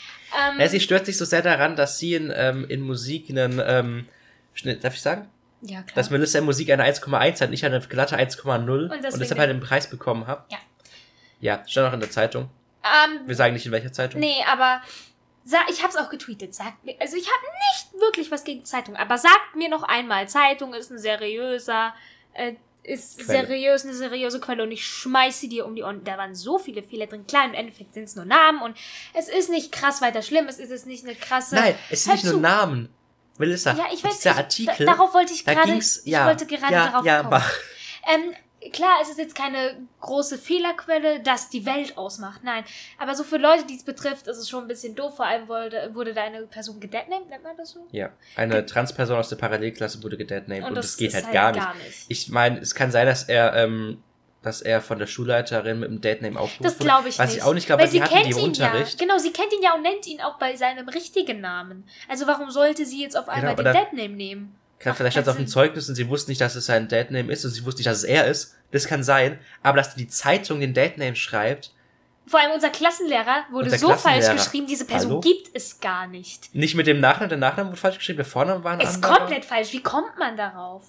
[0.51, 3.61] Ähm, Ja, sie stört sich so sehr daran, dass sie in, ähm, in Musik einen,
[3.65, 4.09] ähm,
[4.83, 5.29] darf ich sagen?
[5.63, 5.95] ja, klar.
[5.95, 9.61] Dass Melissa in Musik eine 1,1 hat, nicht eine glatte 1,0 und, deshalb halt den
[9.61, 10.45] Preis bekommen hat.
[10.51, 10.59] Ja.
[11.41, 12.49] Ja, stand auch in der Zeitung.
[12.85, 14.21] ähm, Wir sagen nicht in welcher Zeitung.
[14.21, 14.81] Nee, aber
[15.71, 16.55] ich habe es auch getweetet.
[16.55, 20.29] Sagt mir, also ich habe nicht wirklich was gegen Zeitung, aber sagt mir noch einmal,
[20.29, 21.95] Zeitung ist ein seriöser,
[22.35, 23.47] äh, ist Quelle.
[23.47, 26.05] seriös, eine seriöse Quelle und ich schmeiß sie dir um die Ohren.
[26.05, 27.27] Da waren so viele Fehler drin.
[27.27, 28.77] Klar, im Endeffekt sind es nur Namen und
[29.15, 30.47] es ist nicht krass weiter schlimm.
[30.49, 31.55] Es ist jetzt nicht eine krasse.
[31.57, 32.41] Nein, es sind nicht nur.
[32.41, 32.89] Namen.
[33.39, 34.19] Melissa, Ja, ich weiß.
[34.19, 35.73] dieser ich, Artikel, da, darauf wollte ich gerade.
[35.73, 37.43] ging's, Ich ja, wollte gerade ja, darauf ja, kommen.
[38.15, 38.35] Ähm,
[38.73, 42.43] klar, es ist jetzt keine große Fehlerquelle, das die Welt ausmacht.
[42.45, 42.65] Nein.
[42.99, 45.17] Aber so für Leute, die es betrifft, ist es schon ein bisschen doof.
[45.17, 47.87] Vor allem wurde, wurde da eine Person gedeadnamed, nennt man das so?
[47.93, 51.85] Ja, eine Transperson aus der Parallelklasse wurde gedeadnamed und, das, geht ist halt, gar, nicht.
[51.85, 52.05] nicht.
[52.09, 54.03] Ich meine, es kann sein, dass er, ähm,
[54.43, 57.25] dass er von der Schulleiterin mit dem Deadname aufgerufen Das glaube ich wurde.
[57.25, 57.39] Was nicht.
[57.39, 59.01] ich auch nicht glaube, weil sie hatten im ihn Unterricht.
[59.01, 59.07] ja.
[59.07, 61.89] Genau, sie kennt ihn ja und nennt ihn auch bei seinem richtigen Namen.
[62.09, 64.57] Also warum sollte sie jetzt auf einmal Genau, den Deadname nehmen?
[64.85, 65.47] Klar, Macht vielleicht stand es auf dem.
[65.47, 67.99] Zeugnis und sie wussten nicht, dass es sein Deadname ist und sie wussten nicht, dass
[67.99, 68.55] es er ist.
[68.71, 69.39] Das kann sein.
[69.63, 71.73] Aber dass die Zeitung den Deadname schreibt,
[72.27, 74.35] Vor allem unser Klassenlehrer wurde Unser so falsch Klassenlehrer.
[74.35, 75.21] geschrieben, diese Person Hallo?
[75.21, 76.55] gibt es gar nicht.
[76.55, 79.17] Nicht mit dem Nachnamen, der Nachname wurde falsch geschrieben, der Vorname war ein Ist anderer.
[79.21, 79.73] komplett falsch.
[79.73, 80.85] Wie kommt man darauf?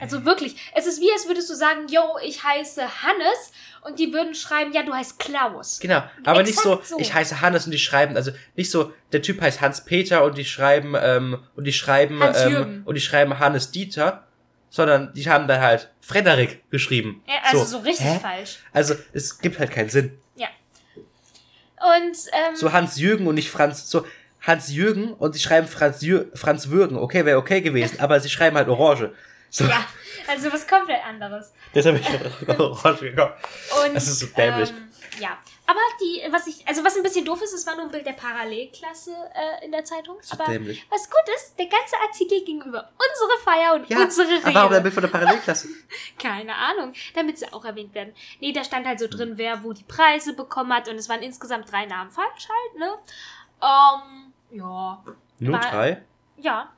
[0.00, 4.12] Also wirklich, es ist wie, als würdest du sagen, yo, ich heiße Hannes und die
[4.12, 5.78] würden schreiben, ja, du heißt Klaus.
[5.78, 6.98] Genau, aber nicht so, Exakt so.
[6.98, 10.44] ich heiße Hannes und die schreiben, also nicht so, der Typ heißt Hans-Peter und die
[10.44, 14.26] schreiben, ähm, und die schreiben, ähm, und die schreiben Hannes Dieter,
[14.70, 17.22] sondern die haben dann halt Frederik geschrieben.
[17.26, 18.18] Ja, also so, richtig Hä?
[18.20, 18.58] falsch.
[18.72, 20.18] Also, es gibt halt keinen Sinn.
[20.36, 20.48] Ja.
[20.96, 24.06] Und, ähm, So Hans-Jürgen und nicht Franz, so
[24.42, 28.56] Hans-Jürgen und sie schreiben Franz, Jür Franz Würgen, okay, wäre okay gewesen, aber sie schreiben
[28.56, 29.12] halt Orange.
[29.50, 29.84] So, ja,
[30.28, 31.52] also was komplett anderes.
[31.74, 32.06] deshalb bin
[32.48, 33.32] ich auf Orange gekommen.
[33.84, 34.70] Und, Das ist so dämlich.
[34.70, 34.86] Ähm,
[35.18, 35.36] ja,
[35.66, 38.06] aber die, was ich, also was ein bisschen doof ist, es war nur ein Bild
[38.06, 40.16] der Parallelklasse äh, in der Zeitung.
[40.22, 40.86] So aber dämlich.
[40.88, 44.46] was gut ist, der ganze Artikel ging über unsere Feier und Ja, unsere Rede.
[44.46, 45.68] aber warum ein Bild von der Parallelklasse?
[46.18, 48.14] Keine Ahnung, damit sie auch erwähnt werden.
[48.40, 51.22] Nee, da stand halt so drin, wer wo die Preise bekommen hat und es waren
[51.22, 52.94] insgesamt drei Namen falsch halt, ne?
[53.62, 55.04] Ähm, ja.
[55.40, 56.02] Nur War- drei?
[56.38, 56.72] Ja,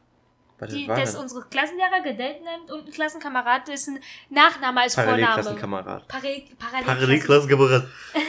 [0.62, 3.98] Warte, die, das unsere Klassenlehrer gedatet nennt und ein Klassenkamerad, dessen
[4.30, 5.16] Nachname als Vorname.
[5.22, 6.08] Parallelklassenkamerad.
[6.08, 7.84] Parallel, Parallel Parallelklassenkamerad.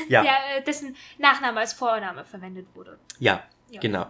[0.09, 2.97] Ja, Der, äh, dessen Nachname als Vorname verwendet wurde.
[3.19, 3.79] ja, Ja.
[3.79, 4.07] genau.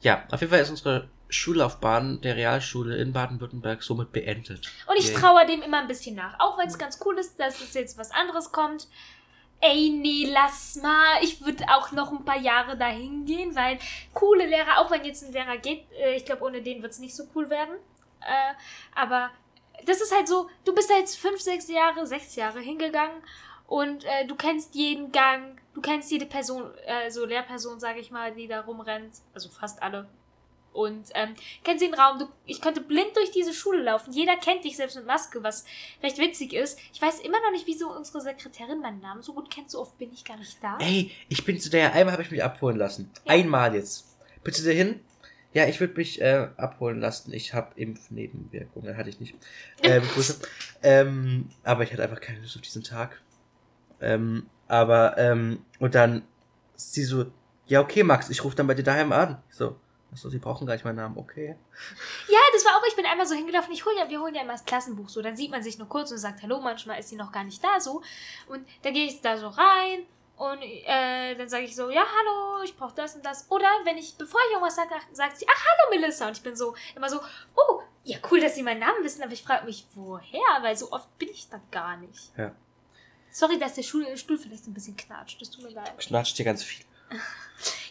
[0.00, 4.70] Ja, auf jeden Fall ist unsere Schullaufbahn der Realschule in Baden-Württemberg somit beendet.
[4.86, 5.16] Und ich Yay.
[5.16, 6.38] traue dem immer ein bisschen nach.
[6.38, 8.86] Auch wenn es ganz cool ist, dass es jetzt was anderes kommt.
[9.64, 11.22] Ey, nee, lass mal.
[11.22, 13.78] Ich würde auch noch ein paar Jahre dahin gehen, weil
[14.12, 16.98] coole Lehrer, auch wenn jetzt ein Lehrer geht, äh, ich glaube, ohne den wird es
[16.98, 17.76] nicht so cool werden.
[18.22, 18.54] Äh,
[18.96, 19.30] aber
[19.84, 23.22] das ist halt so, du bist da jetzt fünf, sechs Jahre, sechs Jahre hingegangen
[23.68, 28.10] und äh, du kennst jeden Gang, du kennst jede Person, äh, so Lehrperson, sage ich
[28.10, 30.08] mal, die da rumrennt, also fast alle.
[30.72, 34.12] Und ähm, kennst den Raum, du, ich könnte blind durch diese Schule laufen.
[34.12, 35.64] Jeder kennt dich, selbst mit Maske, was
[36.02, 36.78] recht witzig ist.
[36.92, 39.70] Ich weiß immer noch nicht, wieso unsere Sekretärin meinen Namen so gut kennt.
[39.70, 40.78] So oft bin ich gar nicht da.
[40.80, 43.10] Ey, ich bin zu der, einmal habe ich mich abholen lassen.
[43.26, 43.32] Ja.
[43.32, 44.16] Einmal jetzt.
[44.42, 45.00] Bist du hin?
[45.54, 47.32] Ja, ich würde mich äh, abholen lassen.
[47.34, 49.34] Ich habe Impfnebenwirkungen, hatte ich nicht.
[49.82, 50.40] Ähm, Grüße.
[50.82, 53.20] ähm, aber ich hatte einfach keine Lust auf diesen Tag.
[54.00, 56.22] Ähm, aber, ähm, und dann
[56.74, 57.26] ist sie so,
[57.66, 59.42] ja, okay, Max, ich rufe dann bei dir daheim an.
[59.50, 59.76] So,
[60.12, 61.56] achso, sie brauchen gar nicht meinen Namen, okay.
[62.28, 64.42] Ja, das war auch, ich bin einmal so hingelaufen, ich hol ja, wir holen ja
[64.42, 67.08] immer das Klassenbuch so, dann sieht man sich nur kurz und sagt Hallo, manchmal ist
[67.08, 68.02] sie noch gar nicht da so.
[68.48, 72.64] Und dann gehe ich da so rein und äh, dann sage ich so, ja, hallo,
[72.64, 73.46] ich brauche das und das.
[73.48, 76.26] Oder wenn ich, bevor ich irgendwas sage, sagt sie, ach, hallo Melissa.
[76.26, 77.20] Und ich bin so immer so,
[77.54, 80.40] oh, ja, cool, dass sie meinen Namen wissen, aber ich frage mich, woher?
[80.62, 82.36] Weil so oft bin ich da gar nicht.
[82.36, 82.52] Ja.
[83.30, 86.02] Sorry, dass der Stuhl, Stuhl vielleicht ein bisschen knatscht, das tut mir leid.
[86.02, 86.84] Schnatscht dir ganz viel.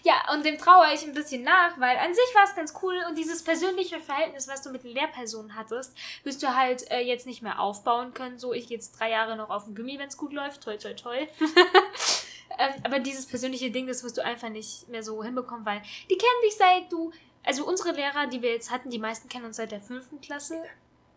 [0.03, 2.95] Ja, und dem traue ich ein bisschen nach, weil an sich war es ganz cool
[3.07, 7.27] und dieses persönliche Verhältnis, was du mit den Lehrpersonen hattest, wirst du halt äh, jetzt
[7.27, 8.39] nicht mehr aufbauen können.
[8.39, 10.63] So, ich gehe jetzt drei Jahre noch auf dem Gummi, wenn es gut läuft.
[10.63, 11.27] Toll, toll, toll.
[12.57, 16.17] ähm, aber dieses persönliche Ding, das wirst du einfach nicht mehr so hinbekommen, weil die
[16.17, 17.11] kennen dich seit du.
[17.43, 20.63] Also unsere Lehrer, die wir jetzt hatten, die meisten kennen uns seit der fünften Klasse.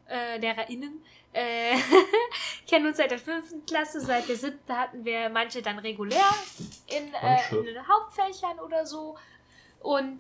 [0.09, 1.03] Äh, LehrerInnen
[1.35, 1.77] äh,
[2.69, 6.35] kennen uns seit der fünften Klasse, seit der siebten hatten wir manche dann regulär
[6.87, 9.17] in, äh, in den Hauptfächern oder so.
[9.81, 10.19] Und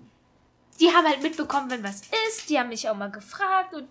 [0.80, 2.50] die haben halt mitbekommen, wenn was ist.
[2.50, 3.88] Die haben mich auch mal gefragt und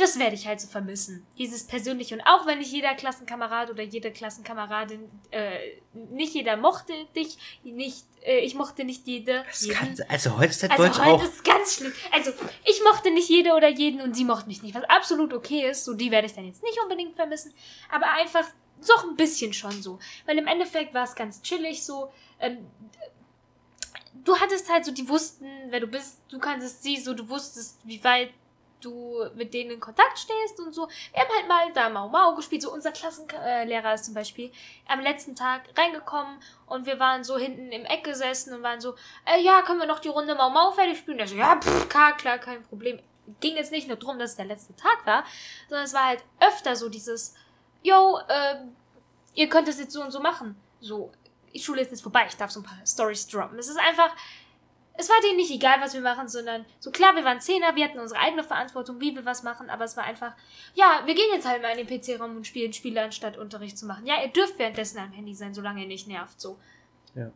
[0.00, 1.26] das werde ich halt so vermissen.
[1.38, 2.14] Dieses persönliche.
[2.14, 5.58] Und auch wenn nicht jeder Klassenkamerad oder jede Klassenkameradin, äh,
[6.10, 9.44] nicht jeder mochte dich, nicht, äh, ich mochte nicht jede.
[9.72, 11.24] Kann, also heute ist das Also Deutsch heute auch.
[11.24, 11.92] ist ganz schlimm.
[12.12, 12.32] Also
[12.64, 15.84] ich mochte nicht jede oder jeden und sie mochte mich nicht, was absolut okay ist.
[15.84, 17.52] So die werde ich dann jetzt nicht unbedingt vermissen,
[17.90, 18.44] aber einfach
[18.86, 22.10] doch ein bisschen schon so, weil im Endeffekt war es ganz chillig so.
[22.40, 22.66] Ähm,
[24.24, 27.78] du hattest halt so, die wussten, wer du bist, du kanntest sie so, du wusstest,
[27.84, 28.30] wie weit
[28.84, 30.88] du mit denen in Kontakt stehst und so.
[31.12, 32.62] Wir haben halt mal da Mau Mau gespielt.
[32.62, 34.52] So unser Klassenlehrer ist zum Beispiel
[34.88, 38.94] am letzten Tag reingekommen und wir waren so hinten im Eck gesessen und waren so,
[39.26, 41.18] äh, ja, können wir noch die Runde Mau Mau fertig spielen?
[41.18, 43.00] Der so, ja, pff, klar, klar, kein Problem.
[43.40, 45.24] Ging jetzt nicht nur drum, dass es der letzte Tag war,
[45.68, 47.34] sondern es war halt öfter so dieses,
[47.82, 48.76] yo, ähm,
[49.34, 50.60] ihr könnt das jetzt so und so machen.
[50.80, 51.12] So,
[51.52, 53.58] die Schule ist jetzt vorbei, ich darf so ein paar Stories droppen.
[53.58, 54.10] Es ist einfach,
[55.00, 57.84] es war denen nicht egal, was wir machen, sondern so klar, wir waren Zehner, wir
[57.84, 60.34] hatten unsere eigene Verantwortung, wie wir was machen, aber es war einfach,
[60.74, 63.86] ja, wir gehen jetzt halt mal in den PC-Raum und spielen Spiele, anstatt Unterricht zu
[63.86, 64.06] machen.
[64.06, 66.58] Ja, ihr dürft währenddessen am Handy sein, solange ihr nicht nervt, so.
[67.14, 67.32] Ja.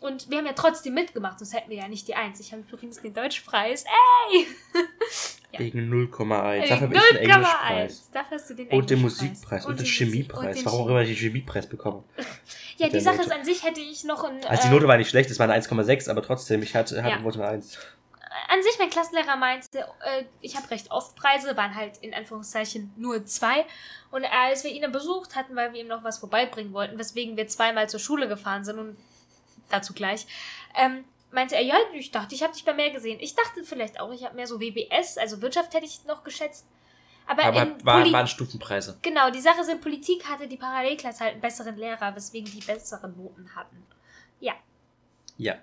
[0.00, 2.38] Und wir haben ja trotzdem mitgemacht, sonst hätten wir ja nicht die Eins.
[2.38, 3.84] Ich habe übrigens den Deutschpreis.
[4.30, 4.46] Ey!
[5.58, 5.64] Ja.
[5.66, 6.52] Wegen 0,1.
[6.52, 7.18] Ey, Dafür habe ich den 0,1.
[7.34, 8.10] Englischpreis.
[8.12, 9.00] Dafür hast du den Und den.
[9.02, 10.46] Musikpreis und, den Chemiepreis.
[10.48, 12.04] und den Warum auch immer ich den Chemiepreis bekomme.
[12.78, 13.28] Ja, die Sache Note.
[13.28, 14.44] ist, an sich hätte ich noch ein.
[14.44, 16.96] Also die äh, Note war nicht schlecht, es war eine 1,6, aber trotzdem, ich hatte,
[16.96, 17.04] Ja.
[17.04, 17.78] hatte wollte eine 1.
[18.48, 22.92] an sich, mein Klassenlehrer meinte, äh, ich habe recht oft Preise, waren halt in Anführungszeichen
[22.98, 23.64] nur zwei.
[24.10, 27.38] Und als wir ihn dann besucht hatten, weil wir ihm noch was vorbeibringen wollten, weswegen
[27.38, 28.96] wir zweimal zur Schule gefahren sind und
[29.70, 30.26] dazu gleich,
[30.76, 31.04] ähm,
[31.36, 33.18] meinte er, ja, ich dachte, ich habe dich bei mehr gesehen.
[33.20, 36.66] Ich dachte vielleicht auch, ich habe mehr so WBS, also Wirtschaft hätte ich noch geschätzt.
[37.28, 38.98] Aber, Aber in war, Poli- waren Stufenpreise.
[39.02, 42.60] Genau, die Sache ist, in Politik hatte die Parallelklasse halt einen besseren Lehrer, weswegen die
[42.60, 43.84] besseren Noten hatten.
[44.40, 44.54] Ja.
[45.36, 45.54] Ja.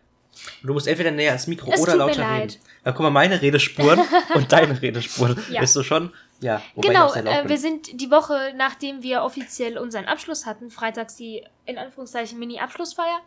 [0.62, 2.56] Und du musst entweder näher ans Mikro Es oder lauter reden.
[2.84, 4.00] Da guck mal, meine Redespuren
[4.36, 5.42] und deine Redespuren.
[5.50, 5.62] Ja.
[5.62, 6.14] Bist du schon?
[6.40, 6.62] Ja.
[6.76, 11.78] genau, äh, wir sind die Woche, nachdem wir offiziell unseren Abschluss hatten, freitags die in
[11.78, 13.22] Anführungszeichen Mini-Abschlussfeier.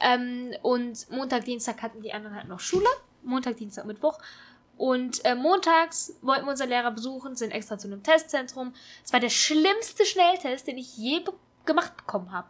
[0.00, 2.88] Ähm, und Montag, Dienstag hatten die anderen halt noch Schule.
[3.22, 4.18] Montag, Dienstag, Mittwoch.
[4.76, 8.74] Und äh, montags wollten wir unseren Lehrer besuchen, sind extra zu einem Testzentrum.
[9.04, 11.32] Es war der schlimmste Schnelltest, den ich je be
[11.64, 12.46] gemacht bekommen habe.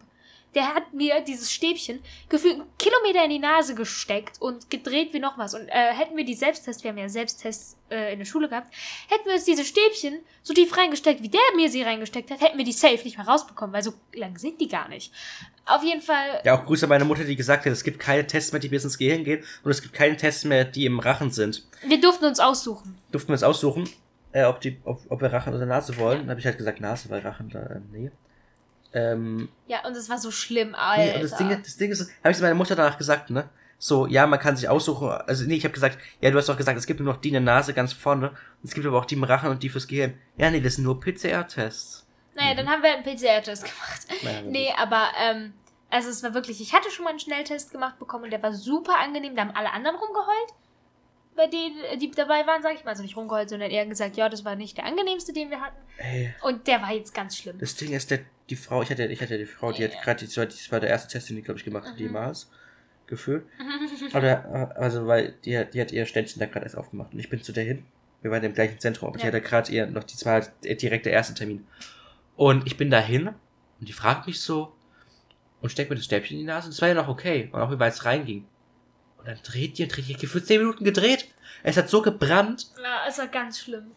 [0.57, 5.21] Der hat mir dieses Stäbchen gefühlt einen Kilometer in die Nase gesteckt und gedreht wie
[5.21, 5.55] noch was.
[5.55, 8.75] Und äh, hätten wir die Selbsttests, wir haben ja Selbsttests äh, in der Schule gehabt,
[9.09, 12.57] hätten wir uns diese Stäbchen so tief reingesteckt, wie der mir sie reingesteckt hat, hätten
[12.57, 15.13] wir die safe nicht mehr rausbekommen, weil so lang sind die gar nicht.
[15.67, 18.27] Auf jeden Fall, Ja, auch Grüße an meine Mutter, die gesagt hat, es gibt keine
[18.27, 21.01] Tests mehr, die bis ins Gehirn gehen und es gibt keine Tests mehr, die im
[21.01, 21.67] Rachen sind.
[21.87, 22.97] wir durften uns aussuchen.
[23.13, 23.89] Durften wir uns aussuchen,
[24.33, 26.21] äh, ob, die, ob, ob wir Rachen oder Nase wollen.
[26.21, 28.11] Dann habe ich halt gesagt Nase, weil Rachen da, äh, nee.
[28.93, 31.05] Ähm, Ja, und es war so schlimm, Alter.
[31.05, 33.49] nee, und das Ding, das Ding ist, habe ich zu meiner Mutter danach gesagt, ne?
[33.79, 35.09] So, ja, man kann sich aussuchen.
[35.11, 37.29] Also, nee, ich habe gesagt, ja, du hast doch gesagt, es gibt nur noch die
[37.29, 38.31] in der Nase ganz vorne.
[38.31, 40.15] Und es gibt aber auch die im Rachen und die fürs Gehirn.
[40.39, 42.07] Ja, nee, das sind nur PCR-Tests.
[42.35, 44.01] Naja, dann haben wir einen PCR-Test gemacht.
[44.23, 45.53] Naja, Nee, aber, ähm,
[45.91, 48.53] also es war wirklich, ich hatte schon mal einen Schnelltest gemacht bekommen und der war
[48.55, 49.35] super angenehm.
[49.35, 50.55] Da haben alle anderen rumgeheult,
[51.37, 52.93] bei denen, die dabei waren, sag ich mal.
[52.93, 55.77] Also nicht rumgeheult, sondern eher gesagt, ja, das war nicht der angenehmste, den wir hatten.
[55.99, 57.59] Ey, Und der war jetzt ganz schlimm.
[57.59, 58.21] das Ding ist, der,
[58.51, 60.81] die Frau, ich hatte, ich hatte die Frau, die hat gerade, das war, das war
[60.81, 62.01] der erste Test, den die, glaube ich, gemacht hat, Mhm.
[62.01, 62.51] jemals.
[63.07, 63.45] Gefühlt.
[64.15, 67.13] Oder, also, weil die, hat- die hat ihr Ständchen da gerade erst aufgemacht.
[67.13, 67.85] Und ich bin zu der hin.
[68.23, 69.29] Wir waren im gleichen Zentrum, aber die Ja.
[69.29, 70.51] hatte gerade ihr noch, die war halt
[70.83, 71.67] direkt der erste Termin.
[72.37, 74.73] Und ich bin da hin und die fragt mich so
[75.61, 76.67] und steckt mir das Stäbchen in die Nase.
[76.67, 77.49] Und das war ja noch okay.
[77.53, 78.47] Und auch wie weit es reinging.
[79.19, 80.27] Und dann dreht die und dreht die.
[80.27, 81.29] Für 10 Minuten gedreht.
[81.63, 82.67] Es hat so gebrannt.
[82.83, 83.93] Ja, es war ganz schlimm.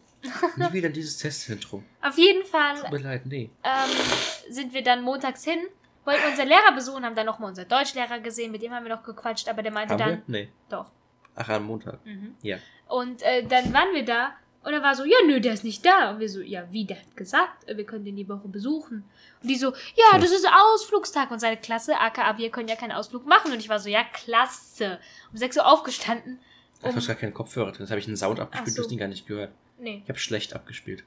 [0.57, 1.83] Nie wieder in dieses Testzentrum.
[2.01, 3.49] Auf jeden Fall Tut mir leid, nee.
[3.63, 5.59] ähm, sind wir dann montags hin,
[6.05, 9.03] wollten unseren Lehrer besuchen, haben dann nochmal unseren Deutschlehrer gesehen, mit dem haben wir noch
[9.03, 10.23] gequatscht, aber der meinte Haben dann, wir?
[10.27, 10.49] Nee.
[10.69, 10.91] doch.
[11.35, 12.05] Ach, am Montag.
[12.05, 12.35] Mhm.
[12.41, 12.57] Ja.
[12.87, 14.31] Und äh, dann waren wir da
[14.63, 16.09] und er war so, ja, nö, der ist nicht da.
[16.11, 19.05] Und wir so, ja, wie, der hat gesagt, wir können den die Woche besuchen.
[19.41, 20.21] Und die so, ja, Hm.
[20.21, 21.31] das ist Ausflugstag.
[21.31, 23.53] Und seine Klasse, aka, wir können ja keinen Ausflug machen.
[23.53, 24.99] Und ich war so, ja, klasse.
[25.31, 26.39] Um 6 Uhr aufgestanden.
[26.81, 27.81] Ich habe Um, gar keinen Kopfhörer drin.
[27.81, 28.83] Das habe ich einen Sound abgespielt, Ach du so.
[28.83, 29.51] hast ihn gar nicht gehört.
[29.79, 30.01] Nee.
[30.03, 31.03] Ich habe schlecht abgespielt.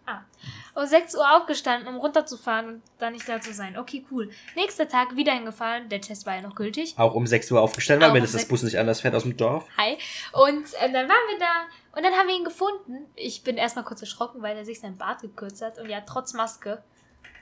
[0.74, 3.78] Um 6 Uhr aufgestanden, um runterzufahren und dann nicht da zu sein.
[3.78, 4.30] Okay, cool.
[4.56, 5.88] Nächster Tag wieder hingefahren.
[5.88, 6.94] Der Test war ja noch gültig.
[6.98, 9.36] Auch um 6 Uhr aufgestanden, weil mir um das Bus nicht anders fährt aus dem
[9.36, 9.66] Dorf.
[9.76, 9.98] Hi.
[10.32, 13.06] Und äh, dann waren wir da und dann haben wir ihn gefunden.
[13.14, 15.78] Ich bin erstmal kurz erschrocken, weil er sich sein Bart gekürzt hat.
[15.78, 16.82] Und ja, trotz Maske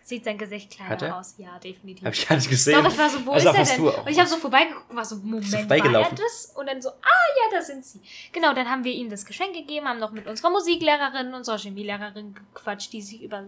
[0.03, 1.17] sieht sein Gesicht kleiner Hat er?
[1.19, 1.35] aus.
[1.39, 2.05] Ja, definitiv.
[2.05, 2.83] Habe ich gar nicht gesehen.
[2.83, 3.85] Doch, ich war so, wo Also ist er denn?
[3.87, 6.53] Und ich habe so vorbeigeguckt und war so, Moment, war er das?
[6.57, 8.01] Und dann so, ah ja, da sind sie.
[8.33, 12.35] Genau, dann haben wir ihm das Geschenk gegeben, haben noch mit unserer Musiklehrerin, unserer Chemielehrerin
[12.55, 13.45] gequatscht, die sich über,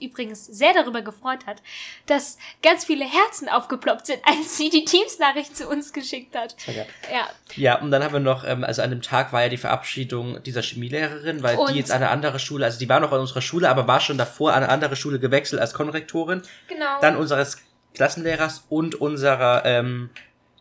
[0.00, 1.62] übrigens sehr darüber gefreut hat,
[2.06, 6.54] dass ganz viele Herzen aufgeploppt sind, als sie die Teams-Nachricht zu uns geschickt hat.
[6.66, 6.84] Ja.
[7.12, 9.56] Ja, Ja, und dann haben wir noch, ähm, also an dem Tag war ja die
[9.56, 13.12] Verabschiedung dieser Chemielehrerin, weil Und- die jetzt an eine andere Schule, also die war noch
[13.12, 16.42] an unserer Schule, aber war schon davor an eine andere Schule gewechselt als Konrektorin.
[16.68, 17.00] genau.
[17.00, 17.58] Dann unseres
[17.94, 20.10] Klassenlehrers und unserer ähm,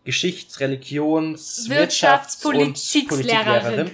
[0.05, 3.91] Geschichts-, Religions-, Wirtschafts-, Wirtschafts- und Politiklehrerin.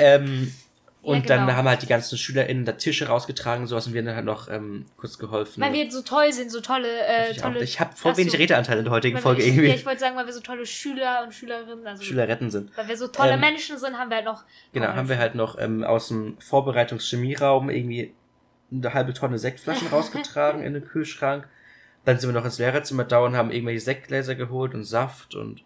[0.00, 0.52] Ähm,
[1.06, 1.52] Ja, und dann genau.
[1.58, 4.24] haben halt die ganzen SchülerInnen da Tische rausgetragen und sowas und wir haben dann halt
[4.24, 5.62] noch ähm, kurz geholfen.
[5.62, 7.52] Weil wir so toll sind, so tolle, äh, ich auch.
[7.52, 7.62] tolle.
[7.62, 8.38] ich habe voll Ach wenig so.
[8.38, 9.68] Redeanteil in der heutigen Weil Folge ich, irgendwie.
[9.68, 12.74] Ja, ich wollte sagen, weil wir so tolle Schüler und Schülerinnen, also Schülerretten sind.
[12.74, 14.44] weil wir so tolle Ähm, Menschen sind, haben wir halt noch.
[14.72, 18.14] Genau, haben wir halt noch ähm, aus dem Vorbereitungschemieraum irgendwie
[18.74, 21.48] eine halbe Tonne Sektflaschen rausgetragen in den Kühlschrank.
[22.04, 25.62] Dann sind wir noch ins Lehrerzimmer da und haben irgendwelche Sektgläser geholt und Saft und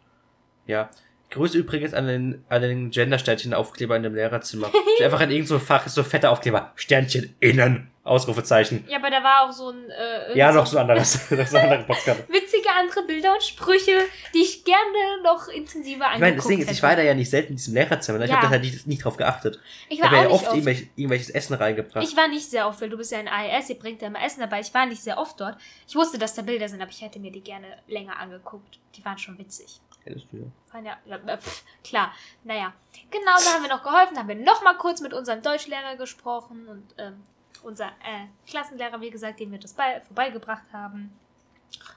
[0.67, 0.91] ja.
[1.31, 4.71] Grüße übrigens an den, an den Gendersternchen-Aufkleber in dem Lehrerzimmer.
[5.03, 6.73] Einfach in irgendeinem so Fach ist so fetter Aufkleber.
[6.77, 7.91] Sternchen innen.
[8.09, 8.85] Ausrufezeichen.
[8.89, 9.89] Ja, aber da war auch so ein.
[9.91, 11.31] Äh, Ja, noch so anderes.
[11.31, 12.25] noch so andere Postkarte.
[12.29, 13.93] Witzige andere Bilder und Sprüche,
[14.35, 17.15] die ich gerne noch intensiver Ich angeguckt meine, das Ding ist, ich war da ja
[17.15, 18.19] nicht selten in diesem Lehrerzimmer.
[18.19, 18.25] ne?
[18.25, 18.37] Ich Ja.
[18.39, 19.61] habe da halt nicht, nicht drauf geachtet.
[19.89, 20.53] Ich Ich war habe ja auch nicht oft, oft.
[20.57, 22.05] Irgendwelch, irgendwelches Essen reingebracht.
[22.07, 24.23] Ich war nicht sehr oft, weil du bist ja in AES, ihr bringt ja immer
[24.25, 24.61] Essen dabei.
[24.61, 25.57] Ich war nicht sehr oft dort.
[25.87, 28.79] Ich wusste, dass da Bilder sind, aber ich hätte mir die gerne länger angeguckt.
[28.97, 29.81] Die waren schon witzig.
[30.05, 30.45] Hättest du ja.
[30.73, 32.13] Waren ja, ja, pf, klar.
[32.45, 32.73] Naja.
[33.11, 35.97] Genau, da haben wir noch geholfen, da haben wir noch mal kurz mit unserem Deutschlehrer
[35.97, 37.23] gesprochen und ähm,
[37.63, 41.13] unser äh, Klassenlehrer, wie gesagt, dem wir das bei, vorbeigebracht haben.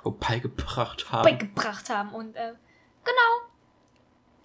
[0.03, 1.23] Vorbeigebracht haben.
[1.23, 2.13] Beigebracht haben.
[2.13, 2.53] Und äh,
[3.03, 3.51] genau.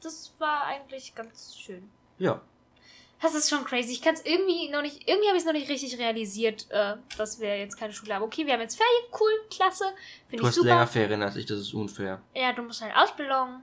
[0.03, 1.89] Das war eigentlich ganz schön.
[2.19, 2.41] Ja.
[3.23, 3.93] Das ist schon crazy.
[3.93, 6.97] Ich kann es irgendwie noch nicht, irgendwie habe ich es noch nicht richtig realisiert, äh,
[7.17, 8.23] dass wir jetzt keine Schule haben.
[8.23, 9.85] Okay, wir haben jetzt Ferien, cool, klasse.
[10.29, 10.69] Finde Du ich hast super.
[10.69, 12.21] länger Ferien als ich, das ist unfair.
[12.35, 13.63] Ja, du musst halt Ausbildung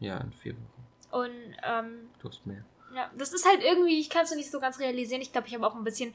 [0.00, 1.22] Ja, in vier Wochen.
[1.22, 2.64] und ähm, Du hast mehr.
[2.92, 5.20] ja, das ist halt irgendwie, ich kann es noch nicht so ganz realisieren.
[5.22, 6.12] Ich glaube, ich habe auch ein bisschen,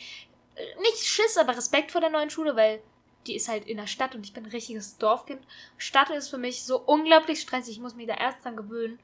[0.81, 2.81] nicht Schiss, aber Respekt vor der neuen Schule, weil
[3.27, 5.41] die ist halt in der Stadt und ich bin ein richtiges Dorfkind.
[5.77, 7.75] Stadt ist für mich so unglaublich stressig.
[7.75, 8.99] Ich muss mich da erst dran gewöhnen,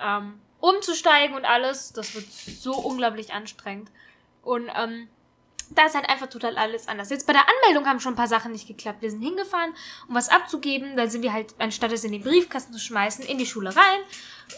[0.00, 1.92] ähm, umzusteigen und alles.
[1.92, 3.90] Das wird so unglaublich anstrengend.
[4.42, 5.08] Und ähm,
[5.70, 7.10] da ist halt einfach total alles anders.
[7.10, 9.02] Jetzt bei der Anmeldung haben schon ein paar Sachen nicht geklappt.
[9.02, 9.74] Wir sind hingefahren,
[10.08, 10.96] um was abzugeben.
[10.96, 14.00] Da sind wir halt, anstatt es in den Briefkasten zu schmeißen, in die Schule rein.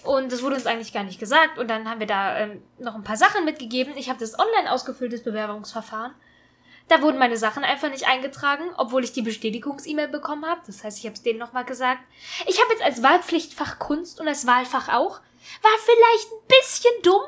[0.04, 1.58] Und das wurde uns eigentlich gar nicht gesagt.
[1.58, 3.96] Und dann haben wir da ähm, noch ein paar Sachen mitgegeben.
[3.96, 6.14] Ich habe das online ausgefülltes Bewerbungsverfahren.
[6.90, 10.60] Da wurden meine Sachen einfach nicht eingetragen, obwohl ich die Bestätigungs-E-Mail bekommen habe.
[10.66, 12.00] Das heißt, ich habe es denen nochmal gesagt.
[12.48, 15.20] Ich habe jetzt als Wahlpflichtfach Kunst und als Wahlfach auch.
[15.62, 17.22] War vielleicht ein bisschen dumm,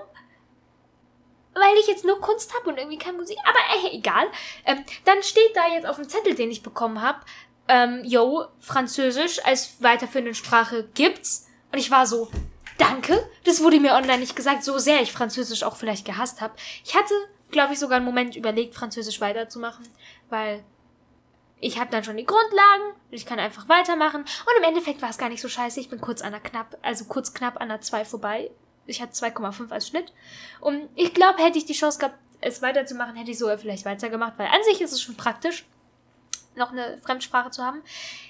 [1.54, 3.38] weil ich jetzt nur Kunst habe und irgendwie keine Musik.
[3.44, 4.26] Aber äh, egal.
[4.64, 7.20] Ähm, dann steht da jetzt auf dem Zettel, den ich bekommen habe,
[7.68, 11.46] ähm, yo, Französisch als weiterführende Sprache gibt's.
[11.70, 12.28] Und ich war so,
[12.78, 13.30] danke.
[13.44, 16.54] Das wurde mir online nicht gesagt, so sehr ich Französisch auch vielleicht gehasst habe.
[16.84, 17.14] Ich hatte,
[17.52, 19.86] glaube ich, sogar einen Moment überlegt, Französisch weiterzumachen,
[20.28, 20.64] weil
[21.60, 24.22] ich habe dann schon die Grundlagen, ich kann einfach weitermachen.
[24.22, 25.78] Und im Endeffekt war es gar nicht so scheiße.
[25.78, 28.50] Ich bin kurz an der knapp, also kurz knapp an der 2 vorbei.
[28.86, 30.12] Ich hatte 2,5 als Schnitt.
[30.60, 34.36] Und ich glaube, hätte ich die Chance gehabt, es weiterzumachen, hätte ich sogar vielleicht weitergemacht,
[34.36, 35.64] weil an sich ist es schon praktisch,
[36.54, 37.82] noch eine Fremdsprache zu haben.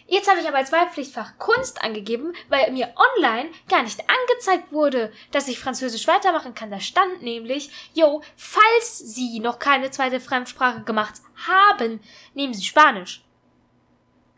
[0.07, 5.13] Jetzt habe ich aber als Wahlpflichtfach Kunst angegeben, weil mir online gar nicht angezeigt wurde,
[5.31, 6.71] dass ich Französisch weitermachen kann.
[6.71, 11.15] Da stand nämlich, yo, falls Sie noch keine zweite Fremdsprache gemacht
[11.47, 12.01] haben,
[12.35, 13.25] nehmen Sie Spanisch.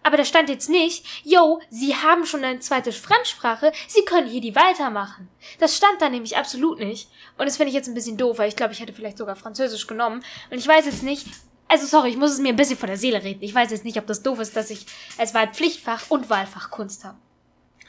[0.04, 4.42] Aber da stand jetzt nicht, yo, Sie haben schon eine zweite Fremdsprache, Sie können hier
[4.42, 5.30] die weitermachen.
[5.58, 7.08] Das stand da nämlich absolut nicht.
[7.38, 9.34] Und das finde ich jetzt ein bisschen doof, weil ich glaube, ich hätte vielleicht sogar
[9.34, 10.22] Französisch genommen.
[10.50, 11.26] Und ich weiß jetzt nicht,
[11.68, 13.42] also sorry, ich muss es mir ein bisschen von der Seele reden.
[13.42, 14.86] Ich weiß jetzt nicht, ob das doof ist, dass ich
[15.18, 17.18] als Wahlpflichtfach und Wahlfach Kunst habe.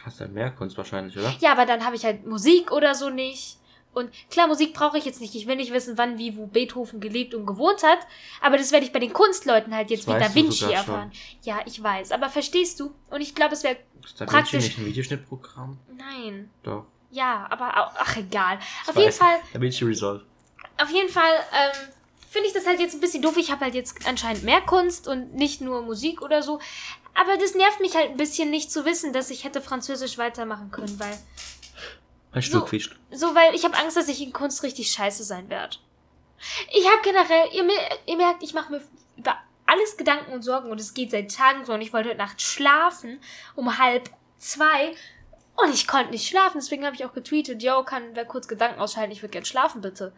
[0.04, 1.34] Hast ja mehr Kunst wahrscheinlich, oder?
[1.40, 3.58] Ja, aber dann habe ich halt Musik oder so nicht.
[3.94, 5.34] Und klar, Musik brauche ich jetzt nicht.
[5.36, 8.00] Ich will nicht wissen, wann, wie, wo Beethoven gelebt und gewohnt hat.
[8.42, 10.72] Aber das werde ich bei den Kunstleuten halt jetzt Das wie Da Vinci schon.
[10.74, 11.12] erfahren.
[11.44, 12.12] Ja, ich weiß.
[12.12, 12.94] Aber verstehst du?
[13.10, 13.78] Und ich glaube, es wäre.
[14.04, 14.54] Ist Da Praktisch.
[14.54, 15.80] Vinci nicht ein Videoschnittprogramm?
[15.98, 16.50] Nein.
[16.64, 16.86] Doch.
[17.12, 18.60] Ja, aber auch, ach egal.
[18.84, 19.14] Ich Auf jeden.
[19.14, 20.26] Fall, Da Vinci Resolve.
[20.78, 21.72] auf jeden Fall, ähm,
[22.36, 23.38] finde ich das halt jetzt ein bisschen doof.
[23.38, 26.60] Ich habe halt jetzt anscheinend mehr Kunst und nicht nur Musik oder so.
[27.14, 30.70] Aber das nervt mich halt ein bisschen nicht zu wissen, dass ich hätte Französisch weitermachen
[30.70, 31.18] können, weil
[32.34, 32.90] Ein Stuhl So.
[33.10, 35.78] So, weil ich habe Angst, dass ich in Kunst richtig scheiße sein werde.
[36.74, 37.66] Ich habe generell, ihr,
[38.06, 38.82] ihr merkt, ich mache mir
[39.16, 42.18] über alles Gedanken und Sorgen und es geht seit Tagen so und ich wollte heute
[42.18, 43.22] Nacht schlafen
[43.56, 44.94] um halb zwei
[45.56, 46.60] und ich konnte nicht schlafen.
[46.60, 49.80] Deswegen habe ich auch getweetet, yo, kann wer kurz Gedanken ausschalten, ich würde gern schlafen,
[49.80, 50.12] bitte.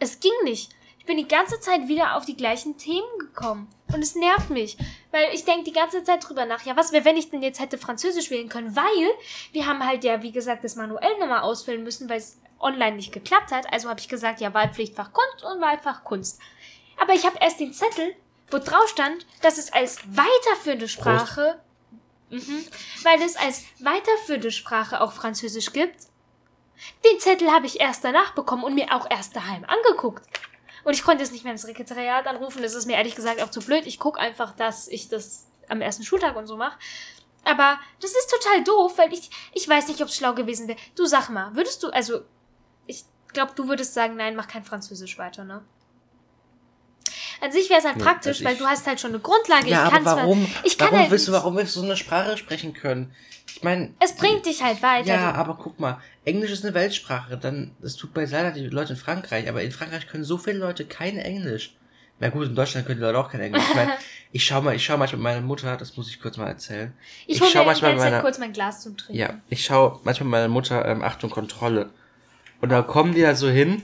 [0.00, 0.72] Es ging nicht.
[1.00, 3.68] Ich bin die ganze Zeit wieder auf die gleichen Themen gekommen.
[3.92, 4.76] Und es nervt mich.
[5.10, 7.58] Weil ich denke die ganze Zeit drüber nach, ja, was wäre, wenn ich denn jetzt
[7.58, 8.76] hätte Französisch wählen können?
[8.76, 9.10] Weil
[9.52, 13.12] wir haben halt ja, wie gesagt, das manuell nochmal ausfüllen müssen, weil es online nicht
[13.12, 13.72] geklappt hat.
[13.72, 16.38] Also habe ich gesagt, ja, Wahlpflichtfach Kunst und Wahlfach Kunst.
[16.98, 18.14] Aber ich habe erst den Zettel,
[18.50, 21.60] wo drauf stand, dass es als weiterführende Sprache,
[22.28, 22.66] mhm,
[23.04, 25.96] weil es als weiterführende Sprache auch Französisch gibt.
[27.04, 30.26] Den Zettel habe ich erst danach bekommen und mir auch erst daheim angeguckt.
[30.84, 32.62] Und ich konnte jetzt nicht mehr ins Sekretariat anrufen.
[32.62, 33.86] Das ist mir ehrlich gesagt auch zu blöd.
[33.86, 36.78] Ich gucke einfach, dass ich das am ersten Schultag und so mache.
[37.44, 40.78] Aber das ist total doof, weil ich, ich weiß nicht, ob es schlau gewesen wäre.
[40.94, 42.20] Du sag mal, würdest du, also,
[42.86, 45.62] ich glaube, du würdest sagen, nein, mach kein Französisch weiter, ne?
[47.40, 49.68] An sich wäre es halt Nee, praktisch, also weil du hast halt schon eine Grundlage.
[49.68, 51.86] Ja, ich aber kann warum, ich kann warum halt willst du, warum willst du so
[51.86, 53.14] eine Sprache sprechen können?
[53.60, 55.08] Ich meine, Es bringt dich halt weiter.
[55.08, 58.94] ja, aber guck mal, Englisch ist eine Weltsprache, dann, das tut bei leider die Leute
[58.94, 61.76] in Frankreich, aber in Frankreich können so viele Leute kein Englisch.
[62.20, 63.62] Na gut, in Deutschland können die Leute auch kein Englisch.
[63.68, 63.92] Ich meine,
[64.32, 66.94] ich schau mal, ich schau manchmal mit meiner Mutter, das muss ich kurz mal erzählen.
[67.26, 69.20] ich ich hole schau mir manchmal meiner- kurz mein Glas zum Trinken.
[69.20, 71.90] Ja, ich schaue manchmal mit meiner Mutter, ähm, Achtung, Kontrolle.
[72.62, 73.82] Und da kommen die da so hin.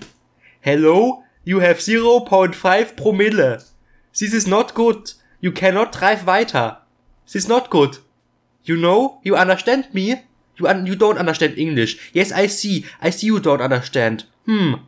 [0.62, 3.62] Hello, you have 0.5 Promille.
[4.18, 5.16] This is not good.
[5.42, 6.80] You cannot drive weiter.
[7.26, 8.00] This is not good.
[8.66, 9.20] You know?
[9.22, 10.22] You understand me?
[10.56, 11.98] You, un you don't understand English.
[12.12, 12.84] Yes, I see.
[13.02, 14.26] I see you don't understand.
[14.46, 14.80] Hm.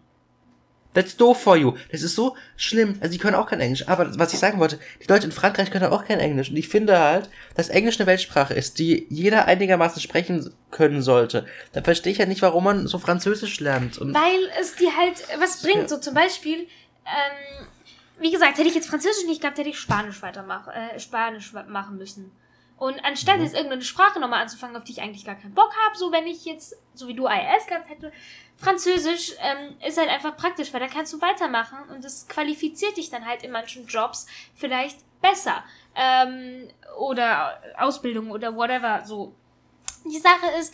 [0.95, 1.77] That's doof for you.
[1.93, 2.97] Das ist so schlimm.
[3.01, 3.87] Also, die können auch kein Englisch.
[3.87, 6.51] Aber was ich sagen wollte, die Leute in Frankreich können auch kein Englisch.
[6.51, 11.47] Und ich finde halt, dass Englisch eine Weltsprache ist, die jeder einigermaßen sprechen können sollte.
[11.73, 13.99] Dann verstehe ich ja nicht, warum man so Französisch lernt.
[13.99, 15.89] Und Weil es dir halt was bringt.
[15.89, 17.67] So zum Beispiel, ähm,
[18.19, 21.99] wie gesagt, hätte ich jetzt Französisch nicht gehabt, hätte ich Spanisch weitermachen, äh, Spanisch machen
[21.99, 22.33] müssen.
[22.79, 23.43] Und anstatt Mhm.
[23.45, 26.27] jetzt irgendeine Sprache nochmal anzufangen, auf die ich eigentlich gar keinen Bock habe, so wenn
[26.27, 28.13] ich jetzt, so wie du IS gehabt hätte,
[28.57, 33.11] Französisch ähm, ist halt einfach praktisch, weil dann kannst du weitermachen und das qualifiziert dich
[33.11, 35.65] dann halt in manchen Jobs vielleicht besser.
[35.95, 36.69] Ähm,
[36.99, 39.35] oder Ausbildung oder whatever, so.
[40.05, 40.73] Die Sache ist,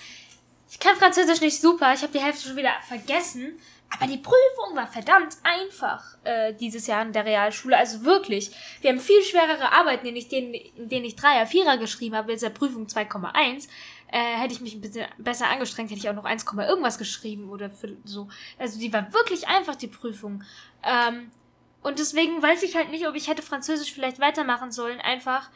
[0.70, 3.58] ich kann Französisch nicht super, ich habe die Hälfte schon wieder vergessen,
[3.98, 7.76] aber die Prüfung war verdammt einfach äh, dieses Jahr in der Realschule.
[7.76, 11.78] Also wirklich, wir haben viel schwerere Arbeiten, in denen ich, in denen ich Dreier, Vierer
[11.78, 13.68] geschrieben habe, jetzt der Prüfung 2,1.
[14.08, 17.48] Äh, hätte ich mich ein bisschen besser angestrengt, hätte ich auch noch 1, irgendwas geschrieben
[17.50, 18.28] oder für, so.
[18.58, 20.44] Also die war wirklich einfach, die Prüfung.
[20.82, 21.30] Ähm,
[21.82, 25.50] und deswegen weiß ich halt nicht, ob ich hätte Französisch vielleicht weitermachen sollen, einfach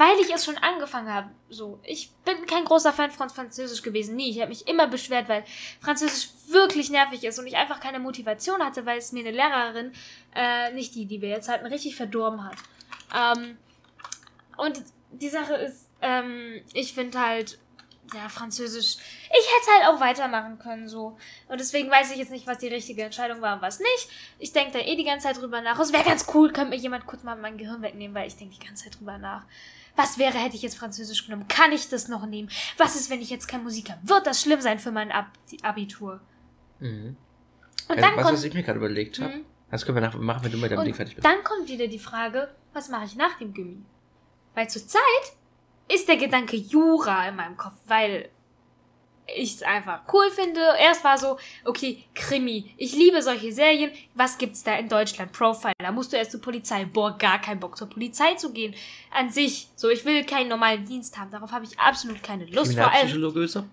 [0.00, 1.30] weil ich es schon angefangen habe.
[1.50, 4.30] So, ich bin kein großer Fan von Französisch gewesen, nie.
[4.30, 5.44] Ich habe mich immer beschwert, weil
[5.82, 9.92] Französisch wirklich nervig ist und ich einfach keine Motivation hatte, weil es mir eine Lehrerin,
[10.34, 12.56] äh, nicht die, die wir jetzt hatten, richtig verdorben hat.
[13.14, 13.58] Ähm,
[14.56, 14.82] und
[15.12, 17.58] die Sache ist, ähm, ich finde halt,
[18.14, 21.18] ja, Französisch, ich hätte halt auch weitermachen können, so.
[21.48, 24.08] Und deswegen weiß ich jetzt nicht, was die richtige Entscheidung war und was nicht.
[24.38, 25.78] Ich denke da eh die ganze Zeit drüber nach.
[25.78, 28.56] Es wäre ganz cool, könnte mir jemand kurz mal mein Gehirn wegnehmen, weil ich denke
[28.58, 29.44] die ganze Zeit drüber nach.
[29.96, 31.46] Was wäre, hätte ich jetzt Französisch genommen?
[31.48, 32.48] Kann ich das noch nehmen?
[32.78, 33.98] Was ist, wenn ich jetzt kein Musiker?
[34.02, 35.26] Wird das schlimm sein für mein Ab
[35.62, 36.20] Abitur?
[36.78, 37.16] Mhm.
[37.88, 39.34] Und Äh, dann was, kommt, was ich mir gerade überlegt habe.
[39.34, 39.44] Mhm.
[39.70, 41.24] Das können wir nach, machen, wenn du mit deinem Ding fertig bist.
[41.24, 43.82] dann kommt wieder die Frage, was mache ich nach dem Gimmi?
[44.54, 45.00] Weil zurzeit
[45.88, 48.30] ist der Gedanke Jura in meinem Kopf, weil
[49.36, 50.60] ich es einfach cool finde.
[50.78, 52.74] Erst war so, okay, Krimi.
[52.76, 53.90] Ich liebe solche Serien.
[54.14, 55.32] Was gibt's da in Deutschland?
[55.32, 55.72] Profile.
[55.78, 56.84] Da musst du erst zur Polizei.
[56.84, 58.74] Boah, gar kein Bock zur Polizei zu gehen.
[59.12, 59.68] An sich.
[59.76, 61.30] So, ich will keinen normalen Dienst haben.
[61.30, 62.72] Darauf habe ich absolut keine Lust.
[62.72, 62.90] Vor allem.
[62.90, 63.64] Kriminalpsychologe ist er?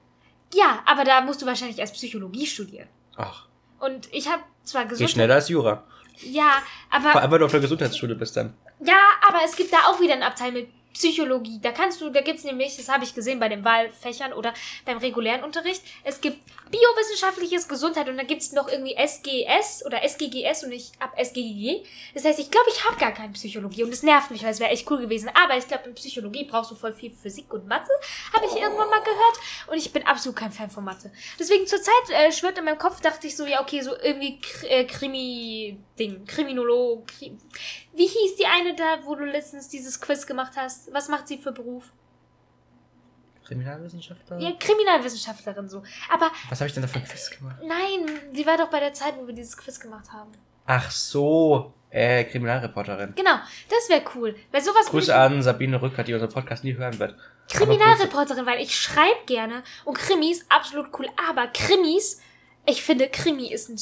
[0.53, 2.87] Ja, aber da musst du wahrscheinlich erst Psychologie studieren.
[3.15, 3.45] Ach,
[3.79, 5.09] Und ich habe zwar geht gesund.
[5.09, 5.83] schneller als Jura.
[6.21, 7.11] Ja, aber.
[7.11, 8.53] Vor allem, wenn du auf der Gesundheitsschule bist dann.
[8.79, 8.97] Ja,
[9.27, 11.59] aber es gibt da auch wieder einen Abteil mit Psychologie.
[11.61, 14.53] Da kannst du, da gibt's nämlich, das habe ich gesehen bei den Wahlfächern oder
[14.85, 20.63] beim regulären Unterricht, es gibt biowissenschaftliches Gesundheit und dann gibt's noch irgendwie SGS oder SGGS
[20.63, 21.83] und ich ab SGGG.
[22.13, 24.59] Das heißt, ich glaube, ich habe gar keine Psychologie und das nervt mich, weil es
[24.59, 25.29] wäre echt cool gewesen.
[25.33, 27.91] Aber ich glaube, in Psychologie brauchst du voll viel Physik und Mathe,
[28.33, 31.11] habe ich irgendwann mal gehört und ich bin absolut kein Fan von Mathe.
[31.39, 34.69] Deswegen zurzeit äh, schwirrt in meinem Kopf, dachte ich so, ja, okay, so irgendwie Kr
[34.69, 37.37] äh, Krimi-Ding, Kriminolog, Krim
[37.93, 40.93] wie hieß die eine da, wo du letztens dieses Quiz gemacht hast?
[40.93, 41.91] Was macht sie für Beruf?
[43.45, 44.37] Kriminalwissenschaftler?
[44.39, 45.81] Ja, Kriminalwissenschaftlerin so.
[46.13, 47.57] Aber Was habe ich denn da für ein Quiz gemacht?
[47.65, 50.31] nein, die war doch bei der Zeit, wo wir dieses Quiz gemacht haben.
[50.65, 53.15] Ach so, äh, Kriminalreporterin.
[53.15, 53.37] Genau,
[53.69, 54.35] das wäre cool.
[54.51, 57.15] Weil sowas Grüße an Sabine Rückert, die unseren Podcast nie hören wird.
[57.49, 61.07] Kriminalreporterin, weil ich schreibe gerne und Krimis absolut cool.
[61.29, 62.21] Aber Krimis,
[62.65, 63.77] ich finde Krimi ist ein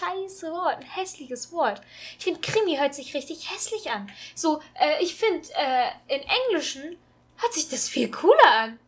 [0.00, 1.80] scheiße Wort, ein hässliches Wort.
[2.18, 4.10] Ich finde Krimi hört sich richtig hässlich an.
[4.34, 6.96] So, äh, ich finde äh, in Englischen
[7.36, 8.78] hört sich das viel cooler an.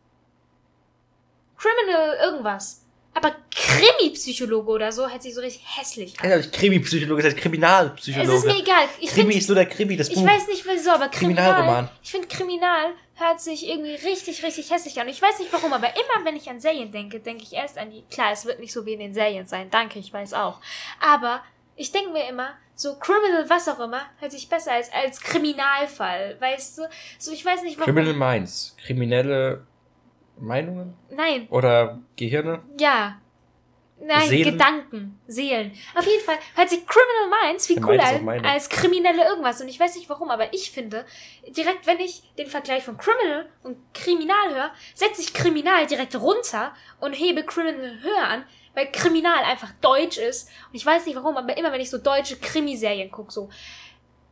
[1.57, 2.82] Criminal irgendwas.
[3.15, 6.31] Aber Krimi-Psychologe oder so hört sich so richtig hässlich an.
[6.33, 8.33] Also, Krimi-Psychologe, das heißt Es Kriminalpsychologe.
[8.33, 8.85] ist mir egal.
[9.01, 10.27] Ich Krimi ist nur der Krimi, das ich Buch.
[10.27, 11.89] weiß nicht wieso, aber Kriminal, Kriminalroman.
[12.03, 15.09] ich finde Kriminal hört sich irgendwie richtig, richtig hässlich an.
[15.09, 17.91] Ich weiß nicht warum, aber immer wenn ich an Serien denke, denke ich erst an
[17.91, 18.03] die.
[18.11, 20.61] Klar, es wird nicht so wie in den Serien sein, danke, ich weiß auch.
[21.01, 21.43] Aber
[21.77, 26.37] ich denke mir immer, so Criminal, was auch immer, hört sich besser als, als Kriminalfall,
[26.41, 26.83] weißt du?
[27.19, 27.95] So, ich weiß nicht warum.
[27.95, 28.75] Criminal Minds.
[28.85, 29.67] Kriminelle
[30.43, 30.95] Meinungen?
[31.11, 32.63] Nein, Oder Gehirne?
[32.79, 33.19] ja.
[34.05, 34.51] Nein, Seelen?
[34.51, 35.71] Gedanken, Seelen.
[35.95, 39.61] Auf jeden Fall hört sich Criminal Minds viel cooler an als Kriminelle irgendwas.
[39.61, 41.07] Und ich weiß nicht warum, aber ich finde,
[41.57, 46.75] direkt wenn ich den Vergleich von Criminal und Kriminal höre, setze ich Kriminal direkt runter
[46.99, 50.49] und hebe Criminal höher an, weil Kriminal einfach deutsch ist.
[50.69, 53.51] Und ich weiß nicht warum, aber immer wenn ich so deutsche Krimiserien gucke, so,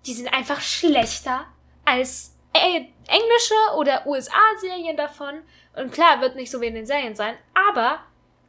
[0.04, 1.46] die sind einfach schlechter
[1.84, 5.42] als äh, englische oder USA-Serien davon.
[5.76, 8.00] Und klar, wird nicht so wie in den Serien sein, aber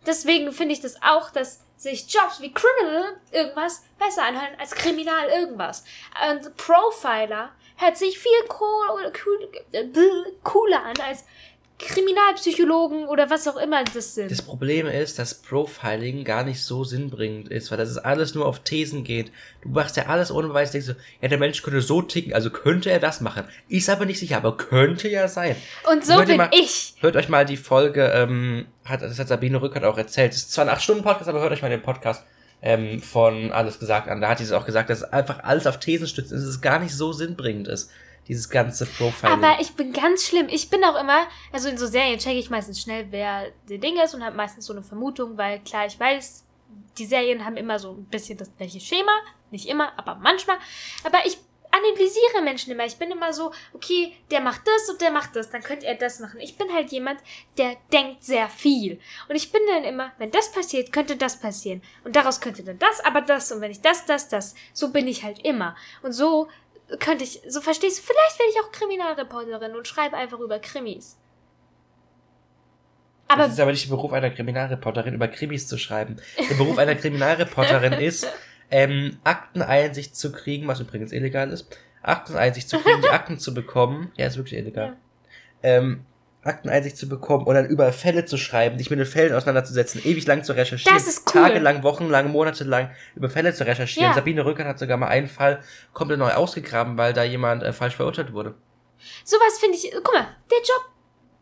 [0.05, 5.29] deswegen finde ich das auch, dass sich Jobs wie Criminal irgendwas besser anhören als Kriminal
[5.29, 5.83] irgendwas.
[6.29, 9.87] Und Profiler hört sich viel cool, cool, äh,
[10.43, 11.25] cooler an als
[11.87, 14.31] Kriminalpsychologen oder was auch immer das sind.
[14.31, 18.45] Das Problem ist, dass Profiling gar nicht so sinnbringend ist, weil das ist alles nur
[18.45, 19.31] auf Thesen geht.
[19.61, 22.49] Du machst ja alles ohne Beweis, denkst du, ja, der Mensch könnte so ticken, also
[22.49, 23.45] könnte er das machen.
[23.69, 25.55] Ist aber nicht sicher, aber könnte ja sein.
[25.91, 26.95] Und so Hört bin mal- ich.
[26.99, 30.31] Hört euch mal die Folge, ähm, hat, das hat Sabine Rückert auch erzählt.
[30.33, 32.23] Es ist zwar ein 8-Stunden-Podcast, aber hört euch mal den Podcast
[32.61, 34.21] ähm, von Alles gesagt an.
[34.21, 36.61] Da hat sie es auch gesagt, dass einfach alles auf Thesen stützt und dass es
[36.61, 37.89] gar nicht so sinnbringend ist,
[38.27, 39.43] dieses ganze Profiling.
[39.43, 40.47] Aber ich bin ganz schlimm.
[40.49, 43.99] Ich bin auch immer, also in so Serien checke ich meistens schnell, wer der Ding
[43.99, 46.45] ist und habe meistens so eine Vermutung, weil klar, ich weiß,
[46.97, 49.11] die Serien haben immer so ein bisschen das gleiche Schema.
[49.49, 50.57] Nicht immer, aber manchmal.
[51.03, 51.37] Aber ich
[51.71, 52.85] analysiere Menschen immer.
[52.85, 55.95] Ich bin immer so, okay, der macht das und der macht das, dann könnte er
[55.95, 56.39] das machen.
[56.39, 57.19] Ich bin halt jemand,
[57.57, 58.99] der denkt sehr viel.
[59.29, 61.81] Und ich bin dann immer, wenn das passiert, könnte das passieren.
[62.03, 63.51] Und daraus könnte dann das, aber das.
[63.51, 64.55] Und wenn ich das, das, das.
[64.73, 65.75] So bin ich halt immer.
[66.01, 66.49] Und so
[66.99, 71.17] könnte ich, so verstehst du, vielleicht werde ich auch Kriminalreporterin und schreibe einfach über Krimis.
[73.27, 76.17] Aber das ist aber nicht der Beruf einer Kriminalreporterin, über Krimis zu schreiben.
[76.49, 78.27] Der Beruf einer Kriminalreporterin ist,
[78.69, 81.77] ähm, Akteneinsicht zu kriegen, was übrigens illegal ist.
[82.01, 84.11] Akteneinsicht zu kriegen, die Akten zu bekommen.
[84.17, 84.97] Ja, ist wirklich illegal.
[85.63, 86.05] Ähm,
[86.43, 90.25] Akteneinsicht zu bekommen und dann über Fälle zu schreiben, dich mit den Fällen auseinanderzusetzen, ewig
[90.25, 91.41] lang zu recherchieren, Das ist cool.
[91.43, 94.09] tagelang, wochenlang, monatelang über Fälle zu recherchieren.
[94.09, 94.15] Ja.
[94.15, 95.61] Sabine Rückert hat sogar mal einen Fall
[95.93, 98.55] komplett neu ausgegraben, weil da jemand äh, falsch verurteilt wurde.
[99.23, 100.89] sowas finde ich, guck mal, der Job,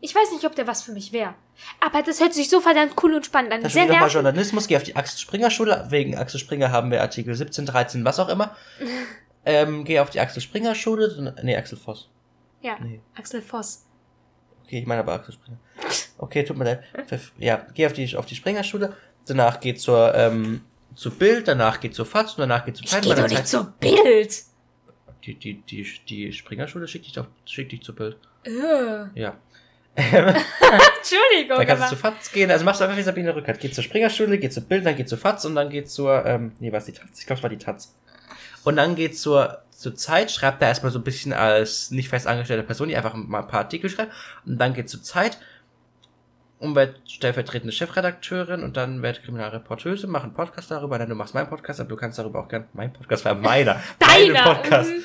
[0.01, 1.33] ich weiß nicht, ob der was für mich wäre.
[1.81, 3.61] Aber das hört sich so verdammt cool und spannend an.
[3.61, 4.13] Dann Sehr doch mal nervig.
[4.13, 5.85] Journalismus, geh auf die Axel Springer Schule.
[5.89, 8.55] Wegen Axel Springer haben wir Artikel 17, 13, was auch immer.
[9.45, 11.35] ähm, geh auf die Axel Springer Schule.
[11.43, 12.09] Nee, Axel Voss.
[12.61, 13.01] Ja, Nee.
[13.17, 13.85] Axel Voss.
[14.69, 15.57] Okay, ich meine aber Axel Springer.
[16.19, 16.83] Okay, tut mir leid.
[17.39, 18.95] Ja, geh auf die, auf die Springer Schule.
[19.25, 20.61] Danach geht zur, ähm,
[20.93, 23.01] zu Bild, danach geht zur FAZ und danach geht zur Ich Zeit.
[23.01, 24.43] gehe doch nicht zur Bild.
[25.25, 28.17] Die, die, die, die Springer Schule schickt dich, auf, schickt dich zu Bild.
[28.43, 29.19] Äh.
[29.19, 29.37] Ja.
[29.95, 32.51] Entschuldigung, Dann kannst du zu FAZ gehen.
[32.51, 33.59] Also machst du einfach wie Sabine Rückert.
[33.59, 36.51] Geh zur Springerschule, geh zur Bild, dann geh zur FAZ und dann geht zur, ähm,
[36.59, 37.09] nee, was die Taz?
[37.17, 37.95] Ich glaube, es war die Taz.
[38.65, 42.27] Und dann geht zur, zur Zeit, schreibt da erstmal so ein bisschen als nicht fest
[42.27, 44.11] angestellte Person, die einfach mal ein paar Artikel schreibt.
[44.45, 45.39] Und dann geht zur Zeit
[46.59, 51.33] und wird stellvertretende Chefredakteurin und dann wird Kriminalreporteuse, mach einen Podcast darüber, dann du machst
[51.33, 54.33] meinen Podcast, aber du kannst darüber auch gern, mein Podcast war meiner, deiner.
[54.33, 54.91] Mein Podcast.
[54.91, 55.03] mhm.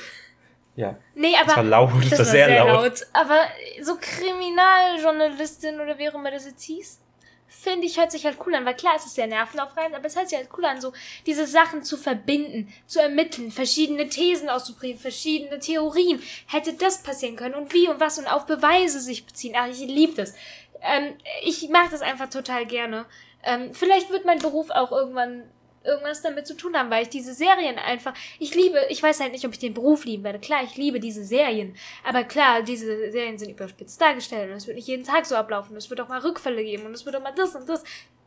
[0.77, 3.07] Ja, Nee, das war aber laut, das, war sehr, laut.
[3.13, 3.43] Aber
[3.81, 7.01] so Kriminaljournalistin oder wie auch immer das jetzt hieß,
[7.49, 8.65] finde ich, hört sich halt cool an.
[8.65, 10.93] Weil klar, es ist sehr nervenaufreibend, aber es hört sich halt cool an, so
[11.27, 16.23] diese Sachen zu verbinden, zu ermitteln, verschiedene Thesen auszubringen, verschiedene Theorien.
[16.47, 19.55] Hätte das passieren können und wie und was und auf Beweise sich beziehen.
[19.57, 20.35] Ach, ich liebe das.
[20.83, 23.07] Ähm, ich mag das einfach total gerne.
[23.43, 25.45] Ähm, vielleicht wird mein Beruf auch irgendwann
[25.85, 29.33] irgendwas damit zu tun haben, weil ich diese Serien einfach, ich liebe, ich weiß halt
[29.33, 30.39] nicht, ob ich den Beruf lieben werde.
[30.39, 34.77] Klar, ich liebe diese Serien, aber klar, diese Serien sind überspitzt dargestellt und es wird
[34.77, 35.77] nicht jeden Tag so ablaufen.
[35.77, 37.85] Es wird auch mal Rückfälle geben und es wird auch mal das und das.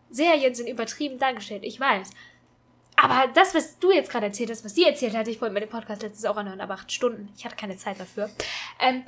[0.09, 2.11] Serien sind übertrieben dargestellt, ich weiß.
[2.95, 5.59] Aber das, was du jetzt gerade erzählt hast, was sie erzählt hat, ich wollte mir
[5.59, 7.29] den Podcast letztens auch anhören, aber acht Stunden.
[7.37, 8.29] Ich hatte keine Zeit dafür.
[8.79, 9.03] Ähm,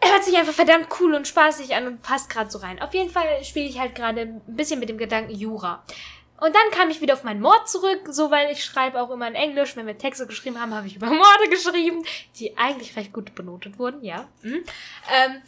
[0.00, 2.80] hört sich einfach verdammt cool und spaßig an und passt gerade so rein.
[2.80, 5.84] Auf jeden Fall spiele ich halt gerade ein bisschen mit dem Gedanken Jura.
[6.38, 9.26] Und dann kam ich wieder auf meinen Mord zurück, so weil ich schreibe auch immer
[9.26, 9.74] in Englisch.
[9.76, 12.04] Wenn wir Texte geschrieben haben, habe ich über Morde geschrieben,
[12.38, 14.28] die eigentlich recht gut benotet wurden, ja.
[14.42, 14.64] Mhm.
[15.12, 15.42] Ähm,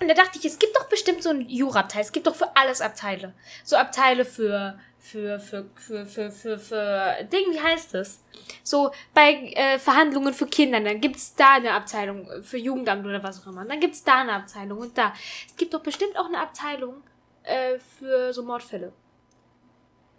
[0.00, 2.02] und da dachte ich, es gibt doch bestimmt so ein Jura-Abteil.
[2.02, 3.34] Es gibt doch für alles Abteile.
[3.64, 8.20] So Abteile für, für, für, für, für, für, für Ding, wie heißt das?
[8.62, 13.42] So bei äh, Verhandlungen für Kinder, dann gibt's da eine Abteilung für Jugendamt oder was
[13.42, 13.62] auch immer.
[13.62, 15.12] Und dann gibt's da eine Abteilung und da.
[15.46, 17.02] Es gibt doch bestimmt auch eine Abteilung
[17.42, 18.92] äh, für so Mordfälle.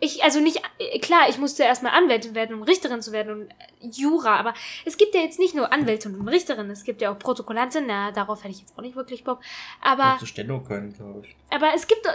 [0.02, 3.50] Ich, also nicht, äh, klar, ich musste erstmal Anwältin werden, um Richterin zu werden und
[3.50, 3.54] äh,
[3.92, 4.54] Jura, aber
[4.86, 8.12] es gibt ja jetzt nicht nur Anwältin und Richterin, es gibt ja auch Protokollantin, na,
[8.12, 9.42] darauf hätte ich jetzt auch nicht wirklich Bock.
[9.82, 11.36] Aber, Zu Steno können, glaube ich.
[11.54, 12.14] aber es gibt, doch-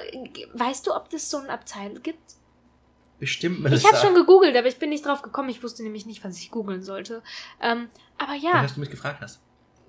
[0.54, 2.18] weißt du, ob das so ein Abteil gibt?
[3.20, 3.88] Bestimmt, Ich Melissa.
[3.88, 5.48] habe schon gegoogelt, aber ich bin nicht drauf gekommen.
[5.48, 7.22] Ich wusste nämlich nicht, was ich googeln sollte.
[7.62, 9.40] Ähm, aber ja, dass du mich gefragt hast.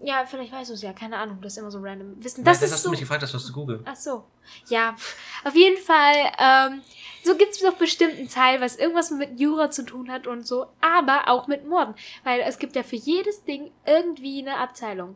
[0.03, 0.93] Ja, vielleicht weißt du es ja.
[0.93, 2.23] Keine Ahnung, das ist immer so random.
[2.23, 2.89] Wissen, Nein, das das ist hast so.
[2.89, 3.81] du mich gefragt hast, was du googeln.
[3.85, 4.25] Ach so.
[4.67, 4.95] Ja,
[5.43, 6.31] auf jeden Fall.
[6.39, 6.81] Ähm,
[7.23, 10.67] so gibt's doch bestimmt einen Teil, was irgendwas mit Jura zu tun hat und so,
[10.81, 11.95] aber auch mit Morden.
[12.23, 15.15] Weil es gibt ja für jedes Ding irgendwie eine Abteilung.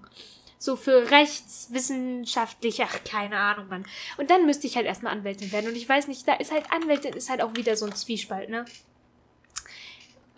[0.57, 3.85] So für rechtswissenschaftlich, ach, keine Ahnung, Mann.
[4.17, 5.69] Und dann müsste ich halt erstmal Anwältin werden.
[5.69, 8.49] Und ich weiß nicht, da ist halt Anwältin ist halt auch wieder so ein Zwiespalt,
[8.49, 8.65] ne?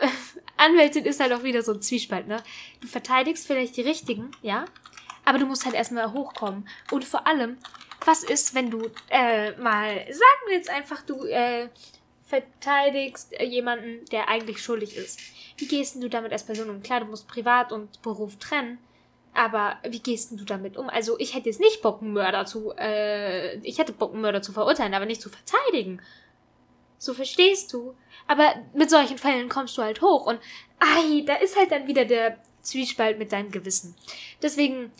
[0.57, 2.43] Anwältin ist halt auch wieder so ein Zwiespalt, ne?
[2.81, 4.65] Du verteidigst vielleicht die Richtigen, ja?
[5.25, 6.67] Aber du musst halt erstmal hochkommen.
[6.91, 7.57] Und vor allem,
[8.05, 11.69] was ist, wenn du äh, mal, sagen wir jetzt einfach, du äh,
[12.25, 15.19] verteidigst äh, jemanden, der eigentlich schuldig ist.
[15.57, 16.81] Wie gehst denn du damit als Person um?
[16.81, 18.79] Klar, du musst Privat und Beruf trennen.
[19.33, 20.89] Aber wie gehst denn du damit um?
[20.89, 24.41] Also ich hätte jetzt nicht Bock, einen Mörder zu, äh, ich hätte Bock, einen Mörder
[24.41, 26.01] zu verurteilen, aber nicht zu verteidigen.
[26.97, 27.95] So verstehst du.
[28.27, 30.39] Aber mit solchen Fällen kommst du halt hoch und,
[30.79, 33.95] ai, da ist halt dann wieder der Zwiespalt mit deinem Gewissen.
[34.41, 34.91] Deswegen,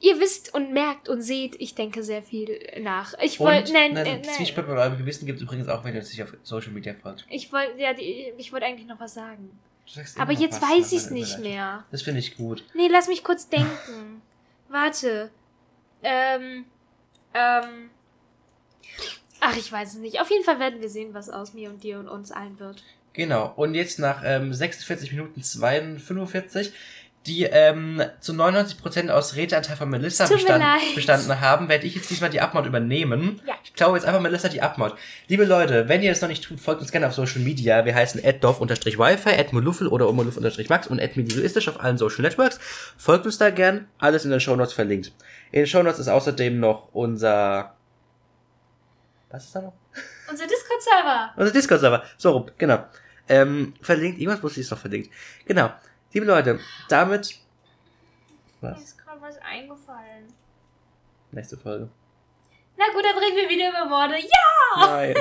[0.00, 3.14] ihr wisst und merkt und seht, ich denke sehr viel nach.
[3.22, 4.34] Ich wollte, nein, nein, äh, nein.
[4.34, 7.26] Zwiespalt bei eurem Gewissen gibt es übrigens auch, wenn ihr sich auf Social Media folgt.
[7.28, 9.50] Ich wollte, ja, die, ich wollte eigentlich noch was sagen.
[10.18, 11.84] Aber jetzt was weiß ich's meiner nicht mehr.
[11.90, 12.64] Das finde ich gut.
[12.74, 14.22] Nee, lass mich kurz denken.
[14.68, 15.30] Warte.
[16.02, 16.64] Ähm,
[17.34, 17.90] ähm.
[19.40, 20.20] Ach, ich weiß es nicht.
[20.20, 22.82] Auf jeden Fall werden wir sehen, was aus mir und dir und uns allen wird.
[23.12, 23.52] Genau.
[23.56, 26.72] Und jetzt nach ähm, 46 Minuten 45
[27.26, 30.64] die ähm, zu 99% aus Redeanteil von Melissa bestand,
[30.94, 33.40] bestanden haben, werde ich jetzt diesmal die Abmod übernehmen.
[33.46, 33.54] Ja.
[33.62, 34.94] Ich glaube jetzt einfach Melissa die Abmod.
[35.28, 37.84] Liebe Leute, wenn ihr es noch nicht tut, folgt uns gerne auf Social Media.
[37.84, 42.58] Wir heißen addorf-wifi, addmoluffel oder omoluffel-max und admediluistisch auf allen Social Networks.
[42.96, 43.86] Folgt uns da gern.
[43.98, 45.12] Alles in den Shownotes verlinkt.
[45.52, 47.74] In den Shownotes ist außerdem noch unser...
[49.30, 49.74] Was ist da noch?
[50.28, 51.32] Unser Discord-Server.
[51.36, 52.04] Unser Discord-Server.
[52.16, 52.84] So rum, genau.
[53.28, 54.18] Ähm, verlinkt.
[54.18, 55.12] Irgendwas muss ich noch verlinkt.
[55.46, 55.70] Genau.
[56.12, 56.58] Liebe Leute,
[56.88, 57.36] damit...
[58.60, 58.80] Mir Was?
[58.82, 60.26] ist gerade was eingefallen.
[61.30, 61.88] Nächste Folge.
[62.76, 64.16] Na gut, dann reden wir wieder über Morde.
[64.16, 64.86] Ja!
[64.86, 65.14] Nein.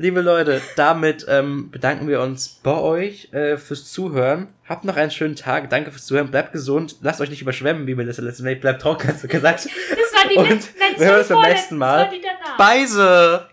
[0.00, 4.52] Liebe Leute, damit ähm, bedanken wir uns bei euch äh, fürs Zuhören.
[4.68, 5.70] Habt noch einen schönen Tag.
[5.70, 6.30] Danke fürs Zuhören.
[6.30, 6.96] Bleibt gesund.
[7.02, 8.54] Lasst euch nicht überschwemmen, wie Melissa letztes Mal.
[8.56, 9.64] Bleibt trocken, hast du gesagt.
[9.64, 12.10] Das war die letzte, wir hören uns beim nächsten Mal.
[12.56, 13.48] Beise!